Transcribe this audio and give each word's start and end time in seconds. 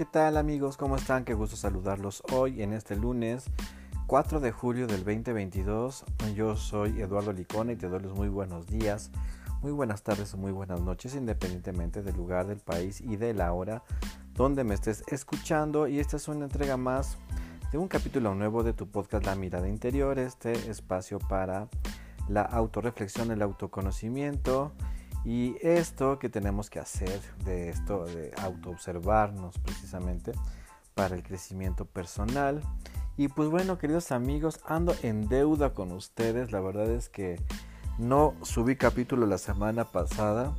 ¿qué 0.00 0.06
tal 0.06 0.38
amigos? 0.38 0.78
¿Cómo 0.78 0.96
están? 0.96 1.26
Qué 1.26 1.34
gusto 1.34 1.56
saludarlos 1.56 2.22
hoy 2.32 2.62
en 2.62 2.72
este 2.72 2.96
lunes 2.96 3.44
4 4.06 4.40
de 4.40 4.50
julio 4.50 4.86
del 4.86 5.04
2022. 5.04 6.06
Yo 6.34 6.56
soy 6.56 7.02
Eduardo 7.02 7.34
Licona 7.34 7.72
y 7.72 7.76
te 7.76 7.86
doy 7.86 8.00
los 8.00 8.14
muy 8.14 8.30
buenos 8.30 8.66
días, 8.66 9.10
muy 9.60 9.72
buenas 9.72 10.02
tardes 10.02 10.32
o 10.32 10.38
muy 10.38 10.52
buenas 10.52 10.80
noches, 10.80 11.14
independientemente 11.14 12.02
del 12.02 12.16
lugar, 12.16 12.46
del 12.46 12.60
país 12.60 13.02
y 13.02 13.16
de 13.16 13.34
la 13.34 13.52
hora 13.52 13.82
donde 14.32 14.64
me 14.64 14.72
estés 14.72 15.04
escuchando. 15.08 15.86
Y 15.86 16.00
esta 16.00 16.16
es 16.16 16.28
una 16.28 16.46
entrega 16.46 16.78
más 16.78 17.18
de 17.70 17.76
un 17.76 17.86
capítulo 17.86 18.34
nuevo 18.34 18.62
de 18.62 18.72
tu 18.72 18.88
podcast 18.88 19.26
La 19.26 19.34
Mirada 19.34 19.68
Interior, 19.68 20.18
este 20.18 20.70
espacio 20.70 21.18
para 21.18 21.68
la 22.26 22.40
autorreflexión, 22.40 23.32
el 23.32 23.42
autoconocimiento 23.42 24.72
y 25.24 25.56
esto 25.60 26.18
que 26.18 26.28
tenemos 26.28 26.70
que 26.70 26.78
hacer 26.78 27.20
de 27.44 27.68
esto, 27.68 28.04
de 28.06 28.32
autoobservarnos 28.38 29.58
precisamente 29.58 30.32
para 30.94 31.14
el 31.14 31.22
crecimiento 31.22 31.84
personal. 31.84 32.62
Y 33.16 33.28
pues 33.28 33.50
bueno, 33.50 33.76
queridos 33.76 34.12
amigos, 34.12 34.60
ando 34.64 34.94
en 35.02 35.28
deuda 35.28 35.74
con 35.74 35.92
ustedes. 35.92 36.52
La 36.52 36.60
verdad 36.60 36.90
es 36.90 37.08
que 37.08 37.38
no 37.98 38.34
subí 38.42 38.76
capítulo 38.76 39.26
la 39.26 39.38
semana 39.38 39.84
pasada. 39.84 40.54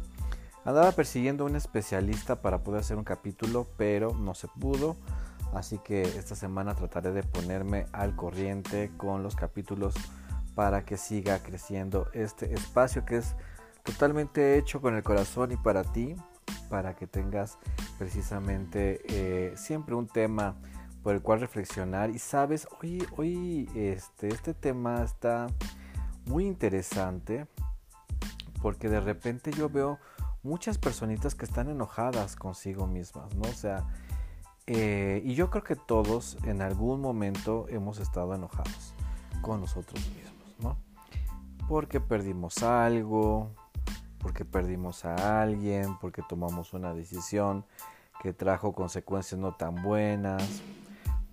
Andaba 0.64 0.92
persiguiendo 0.92 1.44
a 1.44 1.48
un 1.48 1.56
especialista 1.56 2.42
para 2.42 2.64
poder 2.64 2.82
hacer 2.82 2.98
un 2.98 3.04
capítulo, 3.04 3.68
pero 3.78 4.14
no 4.14 4.36
se 4.36 4.48
pudo. 4.48 4.96
Así 5.54 5.80
que 5.80 6.04
esta 6.04 6.36
semana 6.36 6.76
trataré 6.76 7.12
de 7.12 7.24
ponerme 7.24 7.88
al 7.92 8.16
corriente 8.16 8.92
con 8.96 9.24
los 9.24 9.36
capítulos 9.36 9.96
para 10.54 10.86
que 10.86 10.98
siga 10.98 11.40
creciendo 11.40 12.10
este 12.14 12.54
espacio 12.54 13.06
que 13.06 13.18
es 13.18 13.36
totalmente 13.84 14.58
hecho 14.58 14.82
con 14.82 14.96
el 14.96 15.04
corazón 15.04 15.52
y 15.52 15.58
para 15.58 15.84
ti, 15.84 16.16
para 16.70 16.96
que 16.96 17.08
tengas 17.08 17.58
precisamente 17.98 19.02
eh, 19.08 19.54
siempre 19.56 19.96
un 19.96 20.08
tema 20.08 20.56
por 21.04 21.16
el 21.16 21.22
cual 21.22 21.40
reflexionar. 21.40 22.10
Y 22.10 22.20
sabes, 22.20 22.68
hoy, 22.82 23.06
hoy 23.18 23.70
este, 23.76 24.30
este 24.30 24.54
tema 24.54 25.04
está 25.04 25.48
muy 26.26 26.46
interesante 26.46 27.48
porque 28.62 28.90
de 28.90 29.00
repente 29.00 29.52
yo 29.52 29.70
veo 29.70 30.00
muchas 30.44 30.78
personitas 30.78 31.36
que 31.36 31.46
están 31.46 31.70
enojadas 31.70 32.36
consigo 32.36 32.88
mismas, 32.88 33.34
¿no? 33.36 33.50
O 33.50 33.54
sea, 33.54 33.88
eh, 34.68 35.22
y 35.26 35.36
yo 35.36 35.50
creo 35.50 35.64
que 35.64 35.76
todos 35.76 36.38
en 36.46 36.62
algún 36.62 37.02
momento 37.02 37.66
hemos 37.70 38.00
estado 38.00 38.34
enojados 38.36 38.94
con 39.42 39.60
nosotros 39.60 40.00
mismos, 40.16 40.56
¿no? 40.60 40.78
Porque 41.68 42.00
perdimos 42.00 42.62
algo, 42.64 43.52
porque 44.22 44.46
perdimos 44.46 45.04
a 45.04 45.42
alguien, 45.42 45.98
porque 46.00 46.22
tomamos 46.28 46.74
una 46.74 46.94
decisión 46.94 47.66
que 48.22 48.34
trajo 48.34 48.74
consecuencias 48.74 49.40
no 49.40 49.54
tan 49.54 49.82
buenas, 49.82 50.62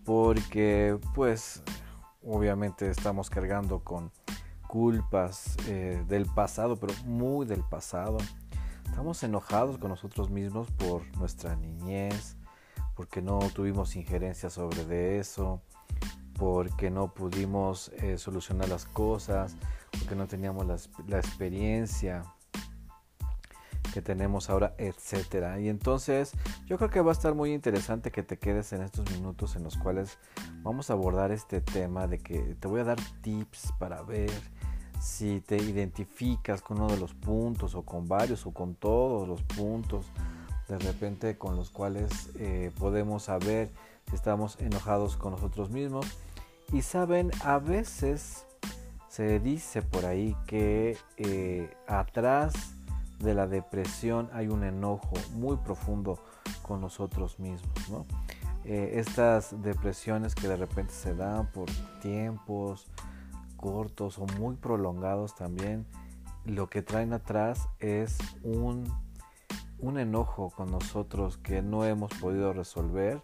porque 0.04 0.98
pues 1.14 1.62
obviamente 2.24 2.88
estamos 2.90 3.28
cargando 3.28 3.80
con 3.80 4.10
culpas 4.66 5.56
eh, 5.66 6.02
del 6.08 6.26
pasado, 6.26 6.76
pero 6.76 6.94
muy 7.04 7.46
del 7.46 7.62
pasado. 7.62 8.16
Estamos 8.86 9.22
enojados 9.22 9.78
con 9.78 9.90
nosotros 9.90 10.30
mismos 10.30 10.70
por 10.72 11.02
nuestra 11.18 11.56
niñez, 11.56 12.36
porque 12.96 13.20
no 13.20 13.38
tuvimos 13.54 13.96
injerencia 13.96 14.48
sobre 14.48 14.84
de 14.86 15.18
eso, 15.18 15.60
porque 16.38 16.90
no 16.90 17.12
pudimos 17.12 17.90
eh, 17.98 18.16
solucionar 18.16 18.70
las 18.70 18.86
cosas, 18.86 19.56
porque 19.90 20.14
no 20.14 20.26
teníamos 20.26 20.66
la 21.06 21.18
experiencia 21.18 22.24
que 23.92 24.02
tenemos 24.02 24.50
ahora, 24.50 24.74
etcétera. 24.78 25.60
Y 25.60 25.68
entonces 25.68 26.32
yo 26.66 26.76
creo 26.78 26.90
que 26.90 27.00
va 27.00 27.10
a 27.10 27.12
estar 27.12 27.34
muy 27.34 27.52
interesante 27.52 28.10
que 28.10 28.22
te 28.22 28.38
quedes 28.38 28.72
en 28.72 28.82
estos 28.82 29.10
minutos 29.12 29.56
en 29.56 29.64
los 29.64 29.76
cuales 29.76 30.18
vamos 30.62 30.90
a 30.90 30.94
abordar 30.94 31.32
este 31.32 31.60
tema 31.60 32.06
de 32.06 32.18
que 32.18 32.56
te 32.58 32.68
voy 32.68 32.80
a 32.80 32.84
dar 32.84 32.98
tips 33.22 33.72
para 33.78 34.02
ver 34.02 34.30
si 35.00 35.40
te 35.40 35.56
identificas 35.56 36.60
con 36.60 36.78
uno 36.78 36.92
de 36.92 36.98
los 36.98 37.14
puntos 37.14 37.74
o 37.74 37.82
con 37.82 38.08
varios 38.08 38.46
o 38.46 38.52
con 38.52 38.74
todos 38.74 39.28
los 39.28 39.42
puntos 39.42 40.06
de 40.68 40.78
repente 40.78 41.38
con 41.38 41.56
los 41.56 41.70
cuales 41.70 42.30
eh, 42.36 42.70
podemos 42.78 43.24
saber 43.24 43.70
si 44.08 44.14
estamos 44.14 44.58
enojados 44.60 45.16
con 45.16 45.32
nosotros 45.32 45.70
mismos. 45.70 46.06
Y 46.72 46.82
saben, 46.82 47.30
a 47.42 47.58
veces 47.58 48.46
se 49.08 49.40
dice 49.40 49.82
por 49.82 50.04
ahí 50.04 50.36
que 50.46 50.98
eh, 51.16 51.74
atrás 51.86 52.74
de 53.18 53.34
la 53.34 53.46
depresión 53.46 54.30
hay 54.32 54.48
un 54.48 54.64
enojo 54.64 55.14
muy 55.34 55.56
profundo 55.56 56.18
con 56.62 56.80
nosotros 56.80 57.38
mismos. 57.38 57.90
¿no? 57.90 58.06
Eh, 58.64 58.98
estas 58.98 59.60
depresiones 59.62 60.34
que 60.34 60.48
de 60.48 60.56
repente 60.56 60.92
se 60.92 61.14
dan 61.14 61.50
por 61.52 61.68
tiempos 62.00 62.86
cortos 63.56 64.18
o 64.18 64.26
muy 64.38 64.56
prolongados 64.56 65.34
también, 65.34 65.86
lo 66.44 66.68
que 66.68 66.82
traen 66.82 67.12
atrás 67.12 67.68
es 67.80 68.18
un, 68.42 68.84
un 69.78 69.98
enojo 69.98 70.50
con 70.50 70.70
nosotros 70.70 71.38
que 71.38 71.60
no 71.60 71.84
hemos 71.84 72.12
podido 72.14 72.52
resolver, 72.52 73.22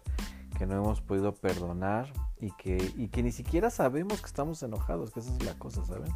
que 0.57 0.65
no 0.65 0.75
hemos 0.75 1.01
podido 1.01 1.33
perdonar 1.33 2.11
y 2.39 2.51
que, 2.51 2.93
y 2.97 3.07
que 3.07 3.23
ni 3.23 3.31
siquiera 3.31 3.69
sabemos 3.69 4.21
que 4.21 4.27
estamos 4.27 4.61
enojados, 4.61 5.11
que 5.11 5.21
esa 5.21 5.31
es 5.33 5.43
la 5.43 5.53
cosa, 5.57 5.83
¿saben? 5.85 6.11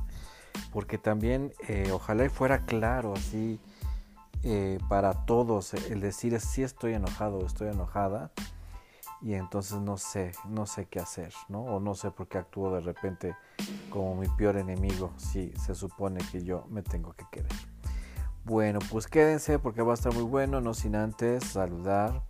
Porque 0.72 0.97
también 0.97 1.53
eh, 1.68 1.90
ojalá 1.91 2.25
y 2.25 2.30
fuera 2.30 2.66
claro 2.66 3.13
así 3.13 3.59
eh, 4.44 4.80
para 4.88 5.25
todos 5.25 5.74
el 5.74 6.00
decir 6.00 6.40
si 6.40 6.63
estoy 6.63 6.94
enojado 6.94 7.40
o 7.40 7.46
estoy 7.46 7.69
enojada 7.69 8.31
y 9.22 9.34
entonces 9.34 9.80
no 9.80 9.97
sé, 9.97 10.31
no 10.47 10.66
sé 10.66 10.85
qué 10.85 11.00
hacer, 11.00 11.34
¿no? 11.50 11.62
O 11.62 11.80
no 11.80 11.94
sé 11.96 12.12
por 12.12 12.28
qué 12.28 12.38
actúo 12.38 12.74
de 12.74 12.80
repente 12.80 13.35
como 13.90 14.16
mi 14.16 14.28
peor 14.30 14.57
enemigo 14.57 15.12
si 15.18 15.52
se 15.53 15.75
supone 15.75 16.22
que 16.31 16.44
yo 16.44 16.66
me 16.69 16.81
tengo 16.81 17.13
que 17.13 17.25
querer. 17.31 17.51
Bueno, 18.46 18.80
pues 18.90 19.07
quédense 19.07 19.59
porque 19.59 19.81
va 19.81 19.91
a 19.91 19.96
estar 19.96 20.13
muy 20.13 20.24
bueno, 20.24 20.62
no 20.62 20.74
sin 20.74 20.96
antes 20.96 21.44
saludar 21.44 22.24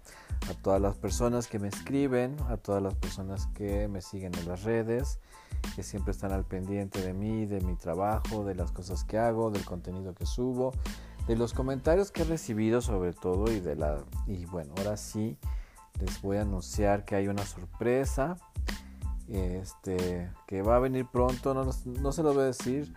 a 0.49 0.53
todas 0.53 0.81
las 0.81 0.95
personas 0.95 1.47
que 1.47 1.59
me 1.59 1.67
escriben, 1.67 2.35
a 2.49 2.57
todas 2.57 2.81
las 2.81 2.95
personas 2.95 3.47
que 3.55 3.87
me 3.87 4.01
siguen 4.01 4.33
en 4.35 4.47
las 4.47 4.63
redes, 4.63 5.19
que 5.75 5.83
siempre 5.83 6.11
están 6.11 6.31
al 6.31 6.45
pendiente 6.45 7.01
de 7.01 7.13
mí, 7.13 7.45
de 7.45 7.61
mi 7.61 7.75
trabajo, 7.75 8.45
de 8.45 8.55
las 8.55 8.71
cosas 8.71 9.03
que 9.03 9.17
hago, 9.17 9.51
del 9.51 9.65
contenido 9.65 10.13
que 10.13 10.25
subo 10.25 10.71
de 11.29 11.35
los 11.35 11.53
comentarios 11.53 12.11
que 12.11 12.23
he 12.23 12.25
recibido 12.25 12.81
sobre 12.81 13.13
todo 13.13 13.51
y 13.51 13.59
de 13.59 13.75
la 13.75 13.99
y 14.25 14.45
bueno 14.45 14.73
ahora 14.79 14.97
sí 14.97 15.37
les 15.99 16.19
voy 16.23 16.37
a 16.37 16.41
anunciar 16.41 17.05
que 17.05 17.15
hay 17.15 17.27
una 17.27 17.45
sorpresa 17.45 18.35
este 19.27 20.31
que 20.47 20.63
va 20.63 20.77
a 20.77 20.79
venir 20.79 21.05
pronto 21.05 21.53
no, 21.53 21.69
no 21.85 22.11
se 22.11 22.23
lo 22.23 22.33
voy 22.33 22.41
a 22.41 22.45
decir 22.47 22.95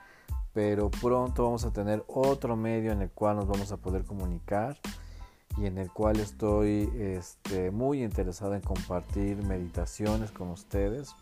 pero 0.54 0.91
pronto 0.91 1.44
vamos 1.44 1.66
a 1.66 1.74
tener 1.74 2.04
otro 2.09 2.56
medio 2.56 2.92
en 2.92 3.03
el 3.03 3.10
cual 3.10 3.36
nos 3.36 3.47
vamos 3.47 3.70
a 3.70 3.76
poder 3.76 4.04
comunicar 4.04 4.78
y 5.58 5.66
en 5.66 5.78
el 5.78 5.90
cual 5.90 6.18
estoy 6.20 6.90
este, 6.98 7.70
muy 7.70 8.02
interesado 8.02 8.54
en 8.54 8.62
compartir 8.62 9.36
meditaciones 9.44 10.30
con 10.30 10.50
ustedes 10.50 11.14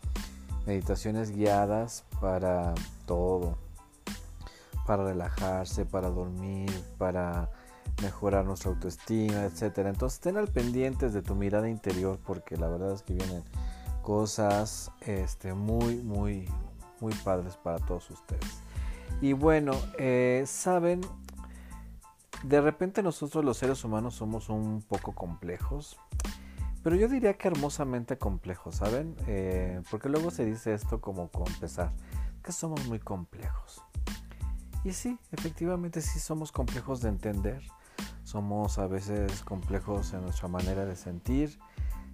meditaciones 0.65 1.31
guiadas 1.31 2.03
para 2.19 2.73
todo 3.05 3.57
para 4.85 5.03
relajarse, 5.05 5.85
para 5.85 6.09
dormir, 6.09 6.69
para 6.97 7.49
mejorar 8.01 8.45
nuestra 8.45 8.71
autoestima, 8.71 9.43
etcétera. 9.43 9.89
Entonces, 9.89 10.17
estén 10.17 10.37
al 10.37 10.47
pendientes 10.47 11.13
de 11.13 11.21
tu 11.21 11.35
mirada 11.35 11.69
interior 11.69 12.19
porque 12.25 12.57
la 12.57 12.67
verdad 12.67 12.93
es 12.93 13.01
que 13.03 13.13
vienen 13.13 13.43
cosas 14.01 14.91
este, 15.01 15.53
muy, 15.53 15.97
muy, 15.97 16.49
muy 16.99 17.13
padres 17.23 17.55
para 17.57 17.79
todos 17.79 18.09
ustedes. 18.09 18.61
Y 19.21 19.33
bueno, 19.33 19.73
eh, 19.97 20.43
saben, 20.47 21.01
de 22.43 22.61
repente 22.61 23.03
nosotros 23.03 23.45
los 23.45 23.57
seres 23.57 23.83
humanos 23.83 24.15
somos 24.15 24.49
un 24.49 24.81
poco 24.81 25.13
complejos, 25.13 25.97
pero 26.83 26.95
yo 26.95 27.07
diría 27.07 27.37
que 27.37 27.47
hermosamente 27.47 28.17
complejos, 28.17 28.75
¿saben? 28.75 29.15
Eh, 29.27 29.81
porque 29.91 30.09
luego 30.09 30.31
se 30.31 30.45
dice 30.45 30.73
esto 30.73 30.99
como 30.99 31.29
con 31.29 31.45
pesar, 31.59 31.91
que 32.43 32.51
somos 32.51 32.87
muy 32.87 32.99
complejos. 32.99 33.83
Y 34.83 34.93
sí, 34.93 35.19
efectivamente 35.31 36.01
sí 36.01 36.19
somos 36.19 36.51
complejos 36.51 37.01
de 37.01 37.09
entender, 37.09 37.61
somos 38.23 38.79
a 38.79 38.87
veces 38.87 39.43
complejos 39.43 40.13
en 40.13 40.21
nuestra 40.21 40.47
manera 40.47 40.85
de 40.85 40.95
sentir, 40.95 41.59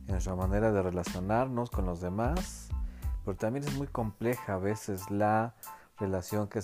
en 0.07 0.13
nuestra 0.13 0.35
manera 0.35 0.73
de 0.73 0.81
relacionarnos 0.81 1.69
con 1.69 1.85
los 1.85 2.01
demás, 2.01 2.67
pero 3.23 3.37
también 3.37 3.65
es 3.65 3.77
muy 3.77 3.87
compleja 3.87 4.55
a 4.55 4.57
veces 4.57 5.09
la 5.09 5.55
relación 5.99 6.47
que, 6.47 6.61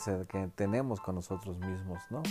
tenemos 0.55 0.99
con 0.99 1.15
nosotros 1.15 1.59
mismos, 1.59 2.01
¿no? 2.09 2.21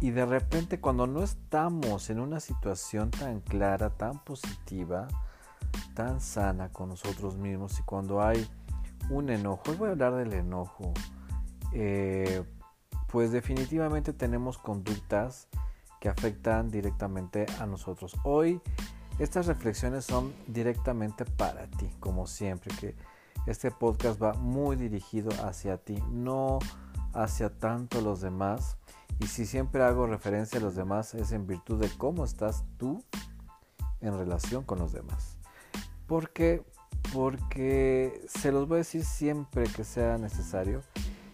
Y 0.00 0.12
de 0.12 0.24
repente 0.24 0.80
cuando 0.80 1.06
no 1.06 1.22
estamos 1.22 2.08
en 2.10 2.20
una 2.20 2.40
situación 2.40 3.10
tan 3.10 3.40
clara, 3.40 3.90
tan 3.90 4.18
positiva, 4.24 5.08
tan 5.94 6.20
sana 6.20 6.72
con 6.72 6.88
nosotros 6.88 7.36
mismos 7.36 7.78
y 7.78 7.82
cuando 7.82 8.22
hay 8.22 8.48
un 9.10 9.28
enojo, 9.28 9.62
hoy 9.68 9.76
voy 9.76 9.88
a 9.88 9.92
hablar 9.92 10.14
del 10.14 10.32
enojo, 10.32 10.92
eh, 11.72 12.42
pues 13.08 13.32
definitivamente 13.32 14.12
tenemos 14.12 14.56
conductas 14.56 15.48
que 16.00 16.08
afectan 16.08 16.70
directamente 16.70 17.46
a 17.58 17.66
nosotros. 17.66 18.16
Hoy 18.24 18.60
Estas 19.20 19.46
reflexiones 19.46 20.06
son 20.06 20.32
directamente 20.46 21.26
para 21.26 21.66
ti, 21.66 21.90
como 22.00 22.26
siempre, 22.26 22.74
que 22.80 22.96
este 23.46 23.70
podcast 23.70 24.22
va 24.22 24.34
muy 24.34 24.76
dirigido 24.76 25.30
hacia 25.44 25.78
ti, 25.78 26.02
no 26.10 26.58
hacia 27.12 27.50
tanto 27.50 28.00
los 28.00 28.20
demás. 28.20 28.76
Y 29.18 29.26
si 29.26 29.46
siempre 29.46 29.82
hago 29.82 30.06
referencia 30.06 30.58
a 30.58 30.62
los 30.62 30.74
demás 30.74 31.14
es 31.14 31.32
en 31.32 31.46
virtud 31.46 31.80
de 31.80 31.90
cómo 31.98 32.24
estás 32.24 32.64
tú 32.78 33.04
en 34.00 34.16
relación 34.16 34.64
con 34.64 34.78
los 34.78 34.92
demás. 34.92 35.38
¿Por 36.06 36.30
qué? 36.30 36.64
Porque 37.12 38.24
se 38.28 38.52
los 38.52 38.66
voy 38.66 38.76
a 38.76 38.78
decir 38.78 39.04
siempre 39.04 39.64
que 39.64 39.84
sea 39.84 40.18
necesario, 40.18 40.82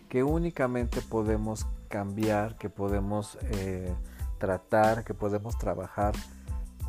que 0.09 0.23
únicamente 0.23 1.01
podemos 1.01 1.67
cambiar, 1.89 2.57
que 2.57 2.71
podemos 2.71 3.39
eh, 3.43 3.95
tratar, 4.39 5.05
que 5.05 5.15
podemos 5.15 5.57
trabajar 5.59 6.15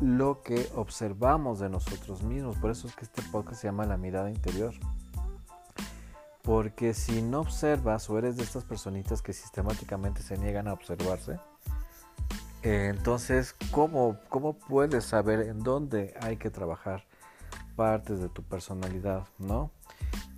lo 0.00 0.42
que 0.42 0.68
observamos 0.74 1.58
de 1.60 1.68
nosotros 1.68 2.22
mismos. 2.22 2.56
Por 2.56 2.70
eso 2.70 2.86
es 2.86 2.94
que 2.94 3.04
este 3.04 3.22
podcast 3.30 3.60
se 3.60 3.68
llama 3.68 3.86
La 3.86 3.96
mirada 3.96 4.30
interior. 4.30 4.74
Porque 6.48 6.94
si 6.94 7.20
no 7.20 7.40
observas 7.40 8.08
o 8.08 8.16
eres 8.16 8.38
de 8.38 8.42
estas 8.42 8.64
personitas 8.64 9.20
que 9.20 9.34
sistemáticamente 9.34 10.22
se 10.22 10.38
niegan 10.38 10.66
a 10.66 10.72
observarse, 10.72 11.38
eh, 12.62 12.90
entonces, 12.90 13.54
¿cómo, 13.70 14.16
¿cómo 14.30 14.54
puedes 14.54 15.04
saber 15.04 15.40
en 15.40 15.62
dónde 15.62 16.14
hay 16.22 16.38
que 16.38 16.48
trabajar 16.48 17.04
partes 17.76 18.20
de 18.20 18.30
tu 18.30 18.42
personalidad, 18.42 19.26
no? 19.36 19.72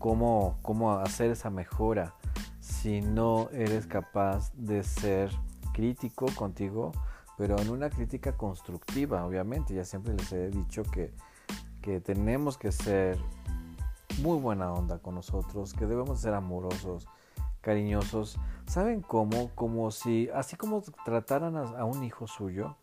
¿Cómo, 0.01 0.59
cómo 0.63 0.95
hacer 0.95 1.31
esa 1.31 1.49
mejora 1.49 2.17
si 2.59 3.03
no 3.03 3.49
eres 3.53 3.87
capaz 3.87 4.53
de 4.55 4.83
ser 4.83 5.31
crítico 5.73 6.27
contigo, 6.35 6.91
pero 7.39 7.57
en 7.61 7.71
una 7.71 7.89
crítica 7.89 8.37
constructiva, 8.37 9.25
obviamente. 9.25 9.75
Ya 9.75 9.85
siempre 9.85 10.15
les 10.15 10.33
he 10.33 10.51
dicho 10.51 10.83
que, 10.83 11.15
que 11.81 12.01
tenemos 12.01 12.59
que 12.59 12.73
ser 12.73 13.17
muy 14.21 14.39
buena 14.39 14.73
onda 14.73 14.99
con 14.99 15.15
nosotros, 15.15 15.75
que 15.75 15.87
debemos 15.87 16.21
ser 16.21 16.35
amorosos, 16.35 17.09
cariñosos. 17.61 18.39
¿Saben 18.67 19.01
cómo? 19.01 19.51
Como 19.55 19.91
si, 19.91 20.29
así 20.35 20.57
como 20.57 20.83
trataran 21.05 21.57
a, 21.57 21.85
un 21.85 22.05
hijo 22.05 22.27
suyo 22.27 22.77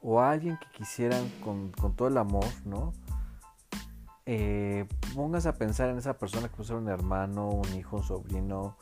o 0.00 0.20
a 0.20 0.30
alguien 0.30 0.58
que 0.58 0.78
quisieran 0.78 1.28
con, 1.44 1.72
todo 1.96 2.08
el 2.08 2.16
amor, 2.16 2.46
¿no? 2.64 2.92
Eh, 4.26 4.86
póngase 5.14 5.48
a 5.48 5.54
pensar 5.54 5.88
en 5.88 5.98
esa 5.98 6.18
persona 6.18 6.48
que 6.48 6.56
puede 6.56 6.68
ser 6.68 6.76
un 6.76 6.88
hermano, 6.88 7.48
un 7.48 7.74
hijo, 7.74 7.96
un 7.96 8.02
sobrino, 8.02 8.76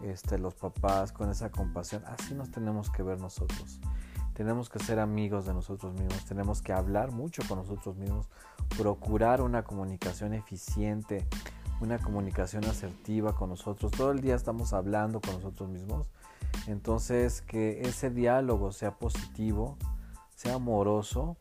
este, 0.00 0.38
los 0.38 0.54
papás, 0.54 1.12
con 1.12 1.30
esa 1.30 1.50
compasión. 1.50 2.04
Así 2.06 2.34
nos 2.34 2.50
tenemos 2.50 2.90
que 2.90 3.02
ver 3.02 3.20
nosotros. 3.20 3.80
Tenemos 4.34 4.70
que 4.70 4.78
ser 4.78 4.98
amigos 4.98 5.44
de 5.46 5.54
nosotros 5.54 5.92
mismos, 5.92 6.24
tenemos 6.24 6.62
que 6.62 6.72
hablar 6.72 7.12
mucho 7.12 7.42
con 7.48 7.58
nosotros 7.58 7.96
mismos, 7.96 8.28
procurar 8.76 9.40
una 9.42 9.64
comunicación 9.64 10.34
eficiente, 10.34 11.26
una 11.80 11.98
comunicación 11.98 12.64
asertiva 12.64 13.34
con 13.34 13.50
nosotros. 13.50 13.92
Todo 13.92 14.12
el 14.12 14.20
día 14.20 14.34
estamos 14.34 14.72
hablando 14.72 15.20
con 15.20 15.34
nosotros 15.34 15.68
mismos. 15.68 16.08
Entonces, 16.66 17.42
que 17.42 17.82
ese 17.82 18.10
diálogo 18.10 18.72
sea 18.72 18.98
positivo, 18.98 19.76
sea 20.34 20.54
amoroso, 20.54 21.36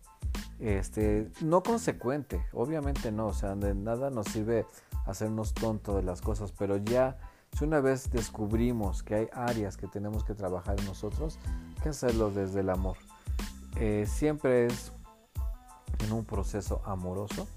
este, 0.60 1.32
no 1.42 1.64
consecuente, 1.64 2.46
obviamente 2.54 3.12
no, 3.12 3.28
o 3.28 3.34
sea, 3.34 3.56
de 3.56 3.74
nada 3.74 4.10
nos 4.12 4.28
sirve 4.28 4.66
hacernos 5.06 5.54
tonto 5.54 5.96
de 5.96 6.04
las 6.04 6.22
cosas, 6.22 6.52
pero 6.52 6.78
ya 6.78 7.18
si 7.58 7.66
una 7.66 7.82
vez 7.82 8.12
descubrimos 8.12 9.04
que 9.04 9.16
hay 9.16 9.28
áreas 9.34 9.76
que 9.76 9.88
tenemos 9.88 10.24
que 10.24 10.36
trabajar 10.36 10.80
en 10.80 10.86
nosotros, 10.86 11.40
que 11.82 11.90
hacerlo 11.90 12.30
desde 12.30 12.62
el 12.62 12.70
amor. 12.70 12.98
Eh, 13.78 14.06
siempre 14.08 14.68
es 14.68 14.92
en 16.04 16.12
un 16.12 16.26
proceso 16.26 16.82
amoroso, 16.86 17.48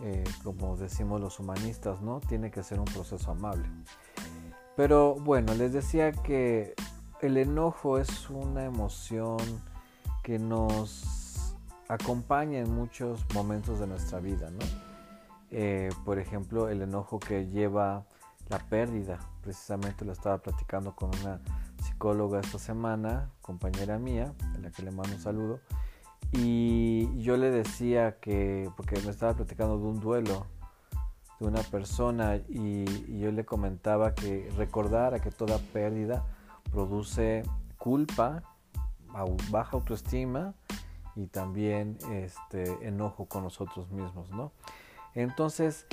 eh, 0.00 0.24
como 0.44 0.76
decimos 0.76 1.20
los 1.20 1.40
humanistas, 1.40 2.00
¿no? 2.00 2.20
Tiene 2.20 2.50
que 2.50 2.62
ser 2.62 2.78
un 2.78 2.84
proceso 2.86 3.30
amable. 3.30 3.68
Pero 4.76 5.14
bueno, 5.14 5.54
les 5.54 5.72
decía 5.72 6.12
que 6.12 6.74
el 7.20 7.36
enojo 7.38 7.98
es 7.98 8.28
una 8.28 8.64
emoción 8.64 9.38
que 10.22 10.38
nos 10.38 11.56
acompaña 11.88 12.58
en 12.58 12.74
muchos 12.74 13.24
momentos 13.34 13.78
de 13.78 13.86
nuestra 13.86 14.20
vida, 14.20 14.50
¿no? 14.50 14.66
Eh, 15.50 15.88
por 16.04 16.18
ejemplo, 16.18 16.68
el 16.68 16.82
enojo 16.82 17.18
que 17.18 17.46
lleva 17.46 18.04
la 18.48 18.58
pérdida. 18.58 19.18
Precisamente 19.42 20.04
lo 20.04 20.12
estaba 20.12 20.38
platicando 20.38 20.94
con 20.94 21.10
una 21.20 21.40
psicóloga 21.82 22.40
esta 22.40 22.58
semana, 22.58 23.30
compañera 23.40 23.98
mía, 23.98 24.34
a 24.54 24.58
la 24.58 24.70
que 24.70 24.82
le 24.82 24.90
mando 24.90 25.14
un 25.14 25.22
saludo. 25.22 25.60
Y 26.32 27.20
yo 27.22 27.36
le 27.36 27.50
decía 27.50 28.18
que, 28.20 28.70
porque 28.76 29.00
me 29.00 29.10
estaba 29.10 29.34
platicando 29.34 29.78
de 29.78 29.84
un 29.84 30.00
duelo 30.00 30.46
de 31.40 31.46
una 31.46 31.62
persona 31.62 32.36
y, 32.48 32.84
yo 33.18 33.30
le 33.32 33.44
comentaba 33.44 34.14
que 34.14 34.50
recordara 34.56 35.20
que 35.20 35.30
toda 35.30 35.58
pérdida 35.72 36.24
produce 36.70 37.42
culpa, 37.78 38.42
baja 39.50 39.70
autoestima 39.72 40.54
y 41.14 41.26
también 41.26 41.98
este 42.10 42.86
enojo 42.86 43.26
con 43.26 43.44
nosotros 43.44 43.90
mismos, 43.90 44.30
¿no? 44.30 44.52
Entonces, 45.14 45.86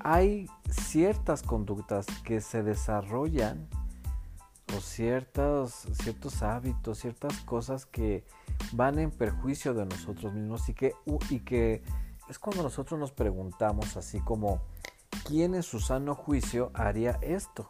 hay 0.00 0.48
ciertas 0.70 1.42
conductas 1.42 2.06
que 2.24 2.40
se 2.40 2.62
desarrollan 2.62 3.68
ciertos 4.80 6.42
hábitos, 6.42 6.98
ciertas 6.98 7.36
cosas 7.40 7.86
que 7.86 8.24
van 8.72 8.98
en 8.98 9.10
perjuicio 9.10 9.74
de 9.74 9.86
nosotros 9.86 10.32
mismos 10.32 10.68
y 10.68 10.74
que, 10.74 10.94
y 11.30 11.40
que 11.40 11.82
es 12.28 12.38
cuando 12.38 12.62
nosotros 12.62 12.98
nos 12.98 13.12
preguntamos 13.12 13.96
así 13.96 14.20
como, 14.20 14.62
¿quién 15.24 15.54
en 15.54 15.62
su 15.62 15.80
sano 15.80 16.14
juicio 16.14 16.70
haría 16.74 17.18
esto? 17.20 17.68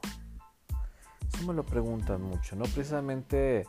Eso 1.33 1.47
me 1.47 1.55
lo 1.55 1.65
preguntan 1.65 2.23
mucho, 2.23 2.57
¿no? 2.57 2.65
Precisamente 2.65 3.67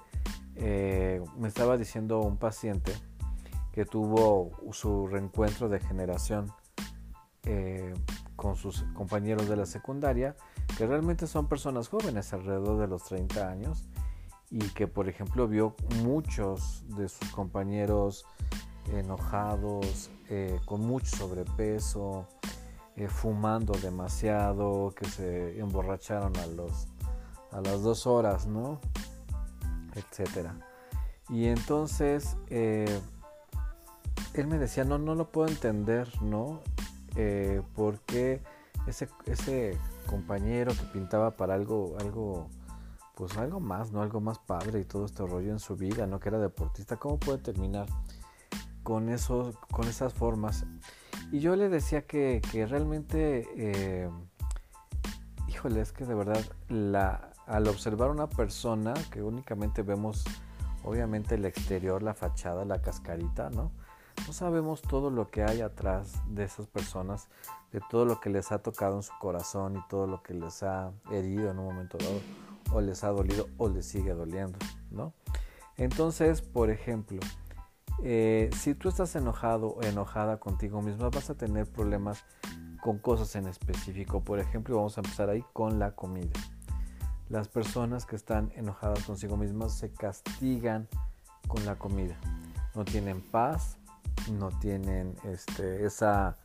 eh, 0.55 1.23
me 1.37 1.47
estaba 1.47 1.77
diciendo 1.77 2.19
un 2.19 2.37
paciente 2.37 2.93
que 3.71 3.85
tuvo 3.85 4.51
su 4.71 5.07
reencuentro 5.07 5.67
de 5.67 5.79
generación 5.79 6.51
eh, 7.43 7.93
con 8.35 8.55
sus 8.55 8.83
compañeros 8.93 9.47
de 9.47 9.55
la 9.55 9.65
secundaria, 9.65 10.35
que 10.77 10.87
realmente 10.87 11.27
son 11.27 11.47
personas 11.47 11.89
jóvenes, 11.89 12.33
alrededor 12.33 12.79
de 12.79 12.87
los 12.87 13.03
30 13.03 13.49
años, 13.49 13.85
y 14.49 14.59
que 14.69 14.87
por 14.87 15.09
ejemplo 15.09 15.47
vio 15.47 15.75
muchos 16.03 16.83
de 16.95 17.09
sus 17.09 17.29
compañeros 17.29 18.25
enojados, 18.91 20.11
eh, 20.29 20.59
con 20.65 20.81
mucho 20.81 21.15
sobrepeso, 21.15 22.27
eh, 22.95 23.07
fumando 23.07 23.73
demasiado, 23.73 24.93
que 24.95 25.05
se 25.05 25.59
emborracharon 25.59 26.35
a, 26.37 26.45
los, 26.47 26.87
a 27.51 27.61
las 27.61 27.81
dos 27.81 28.05
horas, 28.05 28.45
¿no? 28.45 28.79
Etcétera. 29.95 30.55
Y 31.29 31.45
entonces 31.45 32.35
él 32.49 33.01
me 34.47 34.57
decía, 34.57 34.83
no, 34.83 34.97
no 34.97 35.15
lo 35.15 35.31
puedo 35.31 35.47
entender, 35.47 36.09
¿no? 36.21 36.61
eh, 37.15 37.61
por 37.75 37.99
qué 38.01 38.41
ese, 38.87 39.07
ese 39.25 39.77
compañero 40.03 40.73
que 40.73 40.83
pintaba 40.91 41.31
para 41.31 41.53
algo, 41.55 41.95
algo, 41.99 42.49
pues 43.15 43.37
algo 43.37 43.59
más, 43.59 43.91
¿no? 43.91 44.01
Algo 44.01 44.21
más 44.21 44.39
padre 44.39 44.79
y 44.79 44.85
todo 44.85 45.05
este 45.05 45.25
rollo 45.25 45.51
en 45.51 45.59
su 45.59 45.75
vida, 45.75 46.07
¿no? 46.07 46.19
Que 46.19 46.29
era 46.29 46.39
deportista, 46.39 46.97
¿cómo 46.97 47.19
puede 47.19 47.39
terminar 47.39 47.87
con 48.83 49.09
eso, 49.09 49.53
con 49.71 49.87
esas 49.87 50.13
formas? 50.13 50.65
Y 51.31 51.39
yo 51.39 51.55
le 51.55 51.69
decía 51.69 52.05
que, 52.05 52.41
que 52.51 52.65
realmente, 52.65 53.47
eh, 53.55 54.09
híjole, 55.47 55.81
es 55.81 55.91
que 55.91 56.05
de 56.05 56.13
verdad, 56.13 56.43
la, 56.69 57.31
al 57.47 57.67
observar 57.67 58.09
una 58.09 58.27
persona 58.27 58.93
que 59.11 59.23
únicamente 59.23 59.81
vemos, 59.81 60.23
obviamente, 60.83 61.35
el 61.35 61.45
exterior, 61.45 62.03
la 62.03 62.13
fachada, 62.13 62.65
la 62.65 62.81
cascarita, 62.81 63.49
¿no? 63.49 63.71
No 64.27 64.33
sabemos 64.33 64.81
todo 64.81 65.09
lo 65.09 65.29
que 65.29 65.43
hay 65.43 65.61
atrás 65.61 66.13
de 66.27 66.43
esas 66.43 66.67
personas, 66.67 67.27
de 67.71 67.81
todo 67.89 68.05
lo 68.05 68.19
que 68.19 68.29
les 68.29 68.51
ha 68.51 68.59
tocado 68.59 68.97
en 68.97 69.03
su 69.03 69.13
corazón 69.19 69.77
y 69.77 69.87
todo 69.89 70.07
lo 70.07 70.23
que 70.23 70.33
les 70.33 70.63
ha 70.63 70.91
herido 71.11 71.51
en 71.51 71.59
un 71.59 71.65
momento 71.65 71.97
dado, 71.97 72.21
o 72.71 72.81
les 72.81 73.03
ha 73.03 73.09
dolido 73.09 73.47
o 73.57 73.69
les 73.69 73.85
sigue 73.85 74.13
doliendo, 74.13 74.57
¿no? 74.91 75.13
Entonces, 75.77 76.41
por 76.41 76.69
ejemplo, 76.69 77.19
eh, 78.01 78.49
si 78.57 78.75
tú 78.75 78.89
estás 78.89 79.15
enojado 79.15 79.69
o 79.69 79.83
enojada 79.83 80.39
contigo 80.39 80.81
misma, 80.81 81.09
vas 81.09 81.29
a 81.29 81.35
tener 81.35 81.71
problemas 81.71 82.23
con 82.81 82.99
cosas 82.99 83.35
en 83.35 83.47
específico. 83.47 84.21
Por 84.21 84.39
ejemplo, 84.39 84.75
vamos 84.75 84.97
a 84.97 85.01
empezar 85.01 85.29
ahí 85.29 85.43
con 85.53 85.79
la 85.79 85.95
comida. 85.95 86.33
Las 87.29 87.47
personas 87.47 88.05
que 88.05 88.15
están 88.15 88.51
enojadas 88.55 89.03
consigo 89.05 89.37
mismas 89.37 89.73
se 89.73 89.91
castigan 89.91 90.87
con 91.47 91.65
la 91.65 91.77
comida. 91.77 92.19
No 92.75 92.83
tienen 92.83 93.21
paz, 93.21 93.77
no 94.31 94.49
tienen 94.59 95.15
este, 95.23 95.85
esa 95.85 96.37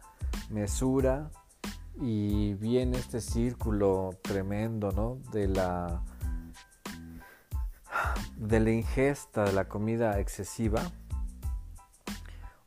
mesura 0.50 1.30
y 2.00 2.54
viene 2.54 2.98
este 2.98 3.20
círculo 3.20 4.10
tremendo 4.22 4.92
¿no? 4.92 5.18
de 5.32 5.48
la 5.48 6.02
de 8.36 8.60
la 8.60 8.70
ingesta 8.70 9.44
de 9.44 9.52
la 9.52 9.68
comida 9.68 10.20
excesiva 10.20 10.82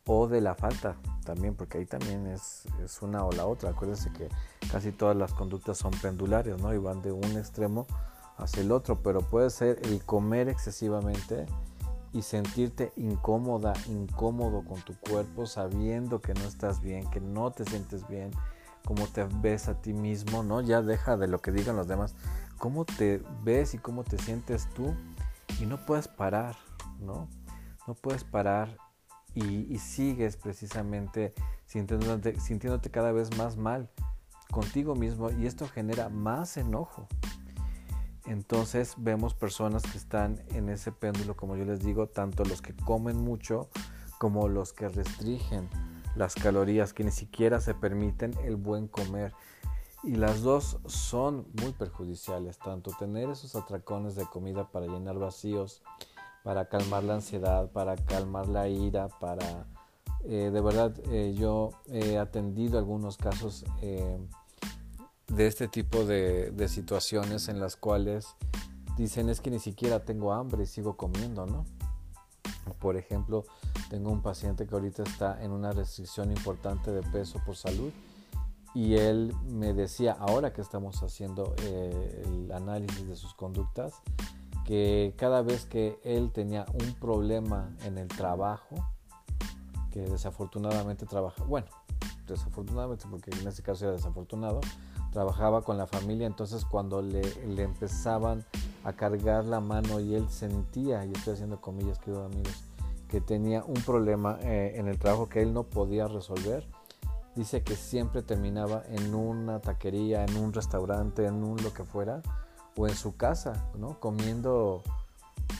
o 0.05 0.27
de 0.27 0.41
la 0.41 0.55
falta 0.55 0.97
también, 1.23 1.55
porque 1.55 1.77
ahí 1.77 1.85
también 1.85 2.27
es, 2.27 2.65
es 2.83 3.01
una 3.01 3.23
o 3.23 3.31
la 3.31 3.45
otra. 3.45 3.69
Acuérdense 3.69 4.11
que 4.11 4.27
casi 4.71 4.91
todas 4.91 5.15
las 5.15 5.33
conductas 5.33 5.77
son 5.77 5.91
pendulares, 5.91 6.59
¿no? 6.59 6.73
Y 6.73 6.77
van 6.77 7.01
de 7.01 7.11
un 7.11 7.37
extremo 7.37 7.85
hacia 8.37 8.61
el 8.61 8.71
otro, 8.71 9.01
pero 9.01 9.21
puede 9.21 9.49
ser 9.49 9.79
el 9.83 10.03
comer 10.03 10.49
excesivamente 10.49 11.45
y 12.13 12.23
sentirte 12.23 12.91
incómoda, 12.95 13.73
incómodo 13.87 14.63
con 14.65 14.81
tu 14.81 14.95
cuerpo, 14.99 15.45
sabiendo 15.45 16.21
que 16.21 16.33
no 16.33 16.41
estás 16.41 16.81
bien, 16.81 17.09
que 17.09 17.21
no 17.21 17.51
te 17.51 17.65
sientes 17.65 18.07
bien, 18.07 18.31
cómo 18.85 19.07
te 19.07 19.23
ves 19.41 19.67
a 19.67 19.81
ti 19.81 19.93
mismo, 19.93 20.43
¿no? 20.43 20.61
Ya 20.61 20.81
deja 20.81 21.17
de 21.17 21.27
lo 21.27 21.41
que 21.41 21.51
digan 21.51 21.75
los 21.75 21.87
demás, 21.87 22.15
cómo 22.57 22.85
te 22.85 23.23
ves 23.43 23.73
y 23.73 23.77
cómo 23.77 24.03
te 24.03 24.17
sientes 24.17 24.67
tú 24.73 24.93
y 25.59 25.65
no 25.65 25.85
puedes 25.85 26.07
parar, 26.07 26.55
¿no? 26.99 27.27
No 27.87 27.93
puedes 27.95 28.23
parar 28.23 28.77
y, 29.33 29.77
sigues 29.77 30.35
precisamente 30.35 31.33
sintiéndote, 31.65 32.39
sintiéndote 32.39 32.91
cada 32.91 33.11
vez 33.11 33.35
más 33.37 33.55
mal 33.55 33.89
contigo 34.51 34.95
mismo 34.95 35.31
y 35.31 35.45
esto 35.45 35.67
genera 35.67 36.09
más 36.09 36.57
enojo. 36.57 37.07
Entonces 38.31 38.95
vemos 38.97 39.33
personas 39.33 39.83
que 39.83 39.97
están 39.97 40.41
en 40.51 40.69
ese 40.69 40.93
péndulo, 40.93 41.35
como 41.35 41.57
yo 41.57 41.65
les 41.65 41.81
digo, 41.81 42.07
tanto 42.07 42.45
los 42.45 42.61
que 42.61 42.73
comen 42.73 43.17
mucho 43.17 43.67
como 44.19 44.47
los 44.47 44.71
que 44.71 44.87
restringen 44.87 45.69
las 46.15 46.35
calorías, 46.35 46.93
que 46.93 47.03
ni 47.03 47.11
siquiera 47.11 47.59
se 47.59 47.73
permiten 47.73 48.33
el 48.45 48.55
buen 48.55 48.87
comer. 48.87 49.33
Y 50.03 50.15
las 50.15 50.43
dos 50.43 50.77
son 50.85 51.45
muy 51.61 51.73
perjudiciales, 51.73 52.57
tanto 52.57 52.91
tener 52.97 53.29
esos 53.29 53.53
atracones 53.57 54.15
de 54.15 54.25
comida 54.25 54.71
para 54.71 54.87
llenar 54.87 55.19
vacíos, 55.19 55.83
para 56.45 56.69
calmar 56.69 57.03
la 57.03 57.15
ansiedad, 57.15 57.69
para 57.71 57.97
calmar 57.97 58.47
la 58.47 58.69
ira, 58.69 59.09
para... 59.09 59.67
Eh, 60.23 60.51
de 60.53 60.61
verdad, 60.61 60.93
eh, 61.09 61.35
yo 61.37 61.71
he 61.89 62.17
atendido 62.17 62.77
algunos 62.77 63.17
casos 63.17 63.65
eh, 63.81 64.17
de 65.31 65.47
este 65.47 65.67
tipo 65.67 66.05
de, 66.05 66.53
situaciones 66.67 67.47
en 67.47 67.59
las 67.59 67.75
cuales 67.77 68.35
dicen 68.97 69.29
es 69.29 69.39
que 69.39 69.49
ni 69.49 69.59
siquiera 69.59 70.03
tengo 70.03 70.33
hambre 70.33 70.63
y 70.63 70.65
sigo 70.65 70.97
comiendo, 70.97 71.45
¿no? 71.45 71.65
Por 72.79 72.97
ejemplo, 72.97 73.45
tengo 73.89 74.11
un 74.11 74.21
paciente 74.21 74.67
que 74.67 74.75
ahorita 74.75 75.03
está 75.03 75.41
en 75.41 75.51
una 75.51 75.71
restricción 75.71 76.31
importante 76.31 76.91
de 76.91 77.01
peso 77.01 77.39
por 77.45 77.55
salud 77.55 77.91
y 78.73 78.95
él 78.95 79.33
me 79.45 79.73
decía, 79.73 80.13
ahora 80.13 80.53
que 80.53 80.61
estamos 80.61 81.01
haciendo 81.01 81.55
eh, 81.63 82.23
el 82.25 82.51
análisis 82.51 83.07
de 83.07 83.15
sus 83.15 83.33
conductas, 83.33 83.93
que 84.65 85.13
cada 85.17 85.41
vez 85.41 85.65
que 85.65 85.99
él 86.03 86.31
tenía 86.31 86.65
un 86.73 86.93
problema 86.95 87.75
en 87.85 87.97
el 87.97 88.07
trabajo, 88.07 88.75
que 89.91 90.01
desafortunadamente 90.01 91.05
trabaja, 91.05 91.43
bueno, 91.43 91.67
desafortunadamente 92.27 93.05
porque 93.09 93.31
en 93.31 93.47
este 93.47 93.61
caso 93.61 93.85
era 93.85 93.93
desafortunado, 93.93 94.61
trabajaba 95.11 95.61
con 95.61 95.77
la 95.77 95.87
familia, 95.87 96.27
entonces 96.27 96.65
cuando 96.65 97.01
le, 97.01 97.21
empezaban 97.61 98.45
a 98.83 98.93
cargar 98.93 99.45
la 99.45 99.59
mano 99.59 99.99
y 99.99 100.15
él 100.15 100.29
sentía, 100.29 101.05
y 101.05 101.11
estoy 101.11 101.33
haciendo 101.33 101.61
comillas, 101.61 101.99
queridos 101.99 102.31
amigos, 102.31 102.63
que 103.07 103.21
tenía 103.21 103.63
un 103.63 103.81
problema 103.81 104.39
eh, 104.41 104.73
en 104.75 104.87
el 104.87 104.97
trabajo 104.97 105.27
que 105.27 105.41
él 105.41 105.53
no 105.53 105.63
podía 105.63 106.07
resolver, 106.07 106.65
dice 107.35 107.61
que 107.61 107.75
siempre 107.75 108.21
terminaba 108.21 108.83
en 108.87 109.13
una 109.13 109.59
taquería, 109.59 110.23
en 110.23 110.37
un 110.37 110.53
restaurante, 110.53 111.25
en 111.25 111.43
un 111.43 111.61
lo 111.61 111.73
que 111.73 111.83
fuera, 111.83 112.21
o 112.77 112.87
en 112.87 112.95
su 112.95 113.17
casa, 113.17 113.69
¿no? 113.77 113.99
Comiendo 113.99 114.81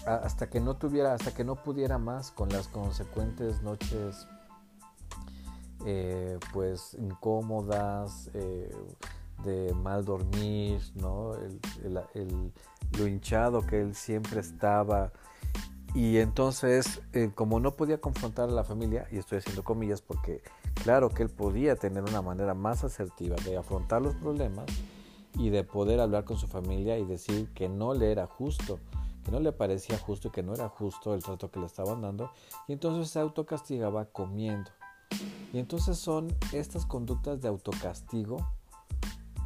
hasta 0.05 0.50
que 0.50 0.60
no 0.60 0.75
tuviera, 0.75 1.13
hasta 1.13 1.34
que 1.34 1.43
no 1.43 1.55
pudiera 1.55 1.98
más 1.98 2.31
con 2.31 2.50
las 2.50 2.67
consecuentes 2.70 3.62
noches 3.62 4.27
eh, 5.86 6.39
pues 6.53 6.96
incómodas, 6.96 8.29
eh, 8.34 8.72
de 9.44 9.74
mal 9.74 10.06
dormir, 10.06 10.82
¿no? 10.96 11.34
El, 11.36 12.52
lo 12.98 13.08
hinchado 13.08 13.66
que 13.66 13.82
él 13.82 13.96
siempre 13.96 14.40
estaba. 14.40 15.12
Y 15.94 16.18
entonces, 16.18 17.02
eh, 17.14 17.32
como 17.36 17.60
no 17.60 17.72
podía 17.72 18.00
confrontar 18.00 18.50
a 18.50 18.52
la 18.52 18.64
familia, 18.64 19.08
y 19.12 19.18
estoy 19.18 19.40
haciendo 19.40 19.64
comillas 19.64 20.02
porque 20.02 20.42
claro 20.84 21.10
que 21.10 21.24
él 21.24 21.30
podía 21.30 21.76
tener 21.76 22.04
una 22.04 22.22
manera 22.22 22.54
más 22.54 22.84
asertiva 22.84 23.36
de 23.44 23.58
afrontar 23.58 24.02
los 24.02 24.16
problemas 24.16 24.66
y 25.38 25.50
de 25.50 25.64
poder 25.64 26.00
hablar 26.00 26.24
con 26.24 26.38
su 26.38 26.48
familia 26.48 26.98
y 26.98 27.06
decir 27.06 27.50
que 27.54 27.68
no 27.68 27.94
le 27.94 28.12
era 28.12 28.26
justo, 28.26 28.80
que 29.26 29.32
no 29.32 29.40
le 29.40 29.52
parecía 29.52 29.98
justo 29.98 30.30
y 30.30 30.32
que 30.32 30.44
no 30.44 30.54
era 30.54 30.70
justo 30.70 31.14
el 31.14 31.24
trato 31.24 31.52
que 31.52 31.60
le 31.60 31.66
estaban 31.66 32.02
dando, 32.02 32.32
y 32.68 32.74
entonces 32.74 33.12
se 33.12 33.20
autocastigaba 33.20 34.06
comiendo. 34.06 34.72
Y 35.54 35.60
entonces 35.60 35.98
son 35.98 36.34
estas 36.54 36.86
conductas 36.86 37.42
de 37.42 37.50
autocastigo 37.50 38.38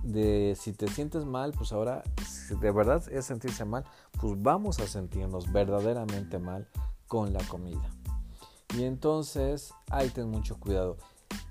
de 0.05 0.55
si 0.59 0.71
te 0.71 0.88
sientes 0.88 1.25
mal, 1.25 1.51
pues 1.51 1.71
ahora 1.74 2.03
de 2.50 2.71
verdad 2.71 3.03
es 3.12 3.25
sentirse 3.25 3.65
mal, 3.65 3.83
pues 4.19 4.41
vamos 4.41 4.79
a 4.79 4.88
sentirnos 4.88 5.51
verdaderamente 5.51 6.39
mal 6.39 6.67
con 7.07 7.33
la 7.33 7.43
comida. 7.47 7.89
Y 8.77 8.83
entonces, 8.83 9.74
ahí 9.89 10.09
ten 10.09 10.29
mucho 10.29 10.59
cuidado, 10.59 10.97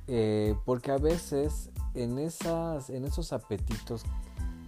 eh, 0.06 0.56
porque 0.64 0.92
a 0.92 0.98
veces 0.98 1.70
en, 1.94 2.18
esas, 2.18 2.90
en 2.90 3.04
esos 3.04 3.32
apetitos 3.32 4.04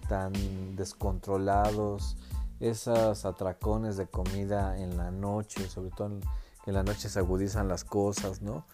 tan 0.09 0.33
descontrolados, 0.75 2.17
esos 2.59 3.25
atracones 3.25 3.97
de 3.97 4.07
comida 4.07 4.77
en 4.77 4.97
la 4.97 5.11
noche, 5.11 5.69
sobre 5.69 5.91
todo 5.91 6.19
que 6.63 6.71
en 6.71 6.73
la 6.73 6.83
noche 6.83 7.09
se 7.09 7.19
agudizan 7.19 7.67
las 7.67 7.83
cosas, 7.83 8.41
¿no? 8.41 8.65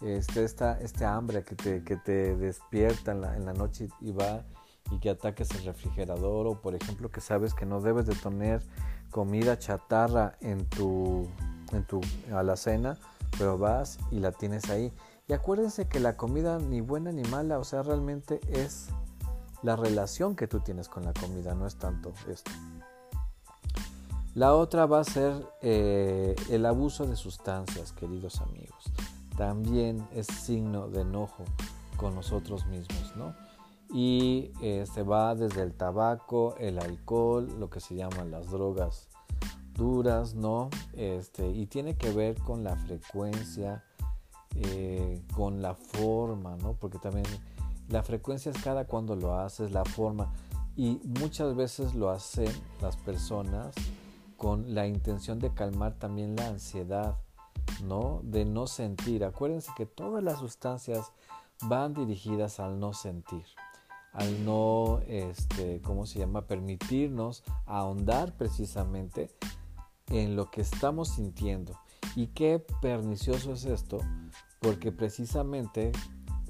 Este, 0.00 0.44
esta, 0.44 0.78
este 0.80 1.04
hambre 1.04 1.42
que 1.42 1.56
te, 1.56 1.82
que 1.82 1.96
te 1.96 2.36
despierta 2.36 3.12
en 3.12 3.20
la, 3.20 3.36
en 3.36 3.44
la 3.44 3.52
noche 3.52 3.88
y 4.00 4.12
va 4.12 4.44
y 4.90 4.98
que 4.98 5.10
ataques 5.10 5.50
el 5.52 5.64
refrigerador 5.64 6.46
o 6.46 6.60
por 6.60 6.74
ejemplo 6.74 7.10
que 7.10 7.20
sabes 7.20 7.54
que 7.54 7.66
no 7.66 7.80
debes 7.80 8.06
de 8.06 8.14
tener 8.14 8.62
comida 9.10 9.58
chatarra 9.58 10.36
en 10.40 10.66
tu, 10.66 11.28
en 11.72 11.84
tu 11.84 12.00
alacena, 12.34 12.98
pero 13.38 13.58
vas 13.58 13.98
y 14.10 14.18
la 14.18 14.32
tienes 14.32 14.70
ahí. 14.70 14.92
Y 15.26 15.32
acuérdense 15.32 15.88
que 15.88 16.00
la 16.00 16.16
comida 16.16 16.58
ni 16.58 16.80
buena 16.80 17.12
ni 17.12 17.22
mala, 17.22 17.58
o 17.58 17.64
sea, 17.64 17.82
realmente 17.82 18.40
es 18.48 18.88
la 19.62 19.76
relación 19.76 20.36
que 20.36 20.46
tú 20.46 20.60
tienes 20.60 20.88
con 20.88 21.04
la 21.04 21.12
comida, 21.12 21.54
no 21.54 21.66
es 21.66 21.76
tanto 21.76 22.12
esto. 22.28 22.50
La 24.34 24.54
otra 24.54 24.86
va 24.86 25.00
a 25.00 25.04
ser 25.04 25.34
eh, 25.62 26.36
el 26.48 26.64
abuso 26.64 27.06
de 27.06 27.16
sustancias, 27.16 27.92
queridos 27.92 28.40
amigos. 28.40 28.84
También 29.36 30.06
es 30.14 30.26
signo 30.26 30.88
de 30.88 31.00
enojo 31.00 31.44
con 31.96 32.14
nosotros 32.14 32.66
mismos, 32.66 33.16
¿no? 33.16 33.34
Y 33.90 34.52
eh, 34.60 34.84
se 34.92 35.02
va 35.02 35.34
desde 35.34 35.62
el 35.62 35.72
tabaco, 35.72 36.54
el 36.58 36.78
alcohol, 36.78 37.48
lo 37.58 37.70
que 37.70 37.80
se 37.80 37.94
llaman 37.94 38.30
las 38.30 38.50
drogas 38.50 39.08
duras, 39.74 40.34
¿no? 40.34 40.68
Este, 40.92 41.48
y 41.48 41.66
tiene 41.66 41.96
que 41.96 42.10
ver 42.12 42.38
con 42.40 42.64
la 42.64 42.76
frecuencia, 42.76 43.84
eh, 44.56 45.22
con 45.34 45.62
la 45.62 45.74
forma, 45.74 46.56
¿no? 46.56 46.74
Porque 46.74 46.98
también 46.98 47.26
la 47.88 48.02
frecuencia 48.02 48.50
es 48.50 48.62
cada 48.62 48.86
cuando 48.86 49.16
lo 49.16 49.38
haces, 49.38 49.70
la 49.70 49.84
forma. 49.84 50.32
Y 50.76 51.00
muchas 51.20 51.56
veces 51.56 51.94
lo 51.94 52.10
hacen 52.10 52.52
las 52.82 52.96
personas 52.96 53.74
con 54.36 54.74
la 54.74 54.86
intención 54.86 55.38
de 55.38 55.52
calmar 55.54 55.94
también 55.94 56.36
la 56.36 56.48
ansiedad, 56.48 57.16
¿no? 57.84 58.20
De 58.22 58.44
no 58.44 58.66
sentir. 58.66 59.24
Acuérdense 59.24 59.72
que 59.76 59.86
todas 59.86 60.22
las 60.22 60.38
sustancias 60.38 61.12
van 61.62 61.94
dirigidas 61.94 62.60
al 62.60 62.78
no 62.78 62.92
sentir 62.92 63.44
al 64.18 64.44
no, 64.44 65.00
este, 65.06 65.80
¿cómo 65.82 66.04
se 66.04 66.18
llama?, 66.18 66.46
permitirnos 66.46 67.44
ahondar 67.66 68.36
precisamente 68.36 69.30
en 70.08 70.34
lo 70.34 70.50
que 70.50 70.60
estamos 70.60 71.10
sintiendo. 71.10 71.78
Y 72.16 72.28
qué 72.28 72.58
pernicioso 72.82 73.52
es 73.52 73.64
esto, 73.64 73.98
porque 74.60 74.90
precisamente 74.90 75.92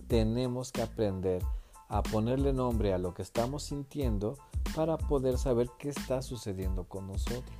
tenemos 0.06 0.72
que 0.72 0.80
aprender 0.80 1.42
a 1.90 2.02
ponerle 2.02 2.54
nombre 2.54 2.94
a 2.94 2.98
lo 2.98 3.12
que 3.12 3.20
estamos 3.20 3.64
sintiendo 3.64 4.38
para 4.74 4.96
poder 4.96 5.36
saber 5.36 5.68
qué 5.78 5.90
está 5.90 6.22
sucediendo 6.22 6.84
con 6.84 7.06
nosotros. 7.06 7.56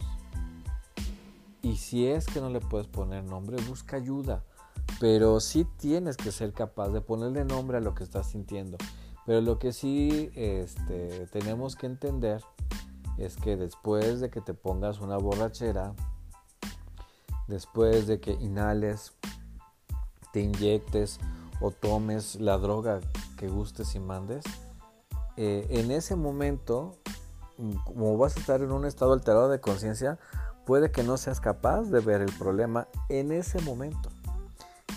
Y 1.60 1.76
si 1.76 2.06
es 2.06 2.24
que 2.26 2.40
no 2.40 2.48
le 2.48 2.60
puedes 2.60 2.86
poner 2.86 3.24
nombre, 3.24 3.62
busca 3.68 3.96
ayuda. 3.96 4.42
Pero 5.00 5.38
sí 5.40 5.66
tienes 5.76 6.16
que 6.16 6.32
ser 6.32 6.54
capaz 6.54 6.88
de 6.88 7.02
ponerle 7.02 7.44
nombre 7.44 7.76
a 7.76 7.80
lo 7.80 7.94
que 7.94 8.04
estás 8.04 8.30
sintiendo. 8.30 8.78
Pero 9.28 9.42
lo 9.42 9.58
que 9.58 9.74
sí 9.74 10.30
este, 10.36 11.26
tenemos 11.26 11.76
que 11.76 11.84
entender 11.84 12.42
es 13.18 13.36
que 13.36 13.58
después 13.58 14.20
de 14.20 14.30
que 14.30 14.40
te 14.40 14.54
pongas 14.54 15.00
una 15.00 15.18
borrachera, 15.18 15.92
después 17.46 18.06
de 18.06 18.20
que 18.20 18.32
inhales, 18.32 19.12
te 20.32 20.40
inyectes 20.40 21.20
o 21.60 21.70
tomes 21.72 22.36
la 22.36 22.56
droga 22.56 23.00
que 23.36 23.48
gustes 23.48 23.94
y 23.94 23.98
mandes, 23.98 24.46
eh, 25.36 25.66
en 25.68 25.90
ese 25.90 26.16
momento, 26.16 26.96
como 27.84 28.16
vas 28.16 28.34
a 28.34 28.40
estar 28.40 28.62
en 28.62 28.72
un 28.72 28.86
estado 28.86 29.12
alterado 29.12 29.50
de 29.50 29.60
conciencia, 29.60 30.18
puede 30.64 30.90
que 30.90 31.02
no 31.02 31.18
seas 31.18 31.38
capaz 31.38 31.82
de 31.82 32.00
ver 32.00 32.22
el 32.22 32.32
problema 32.38 32.88
en 33.10 33.32
ese 33.32 33.60
momento. 33.60 34.08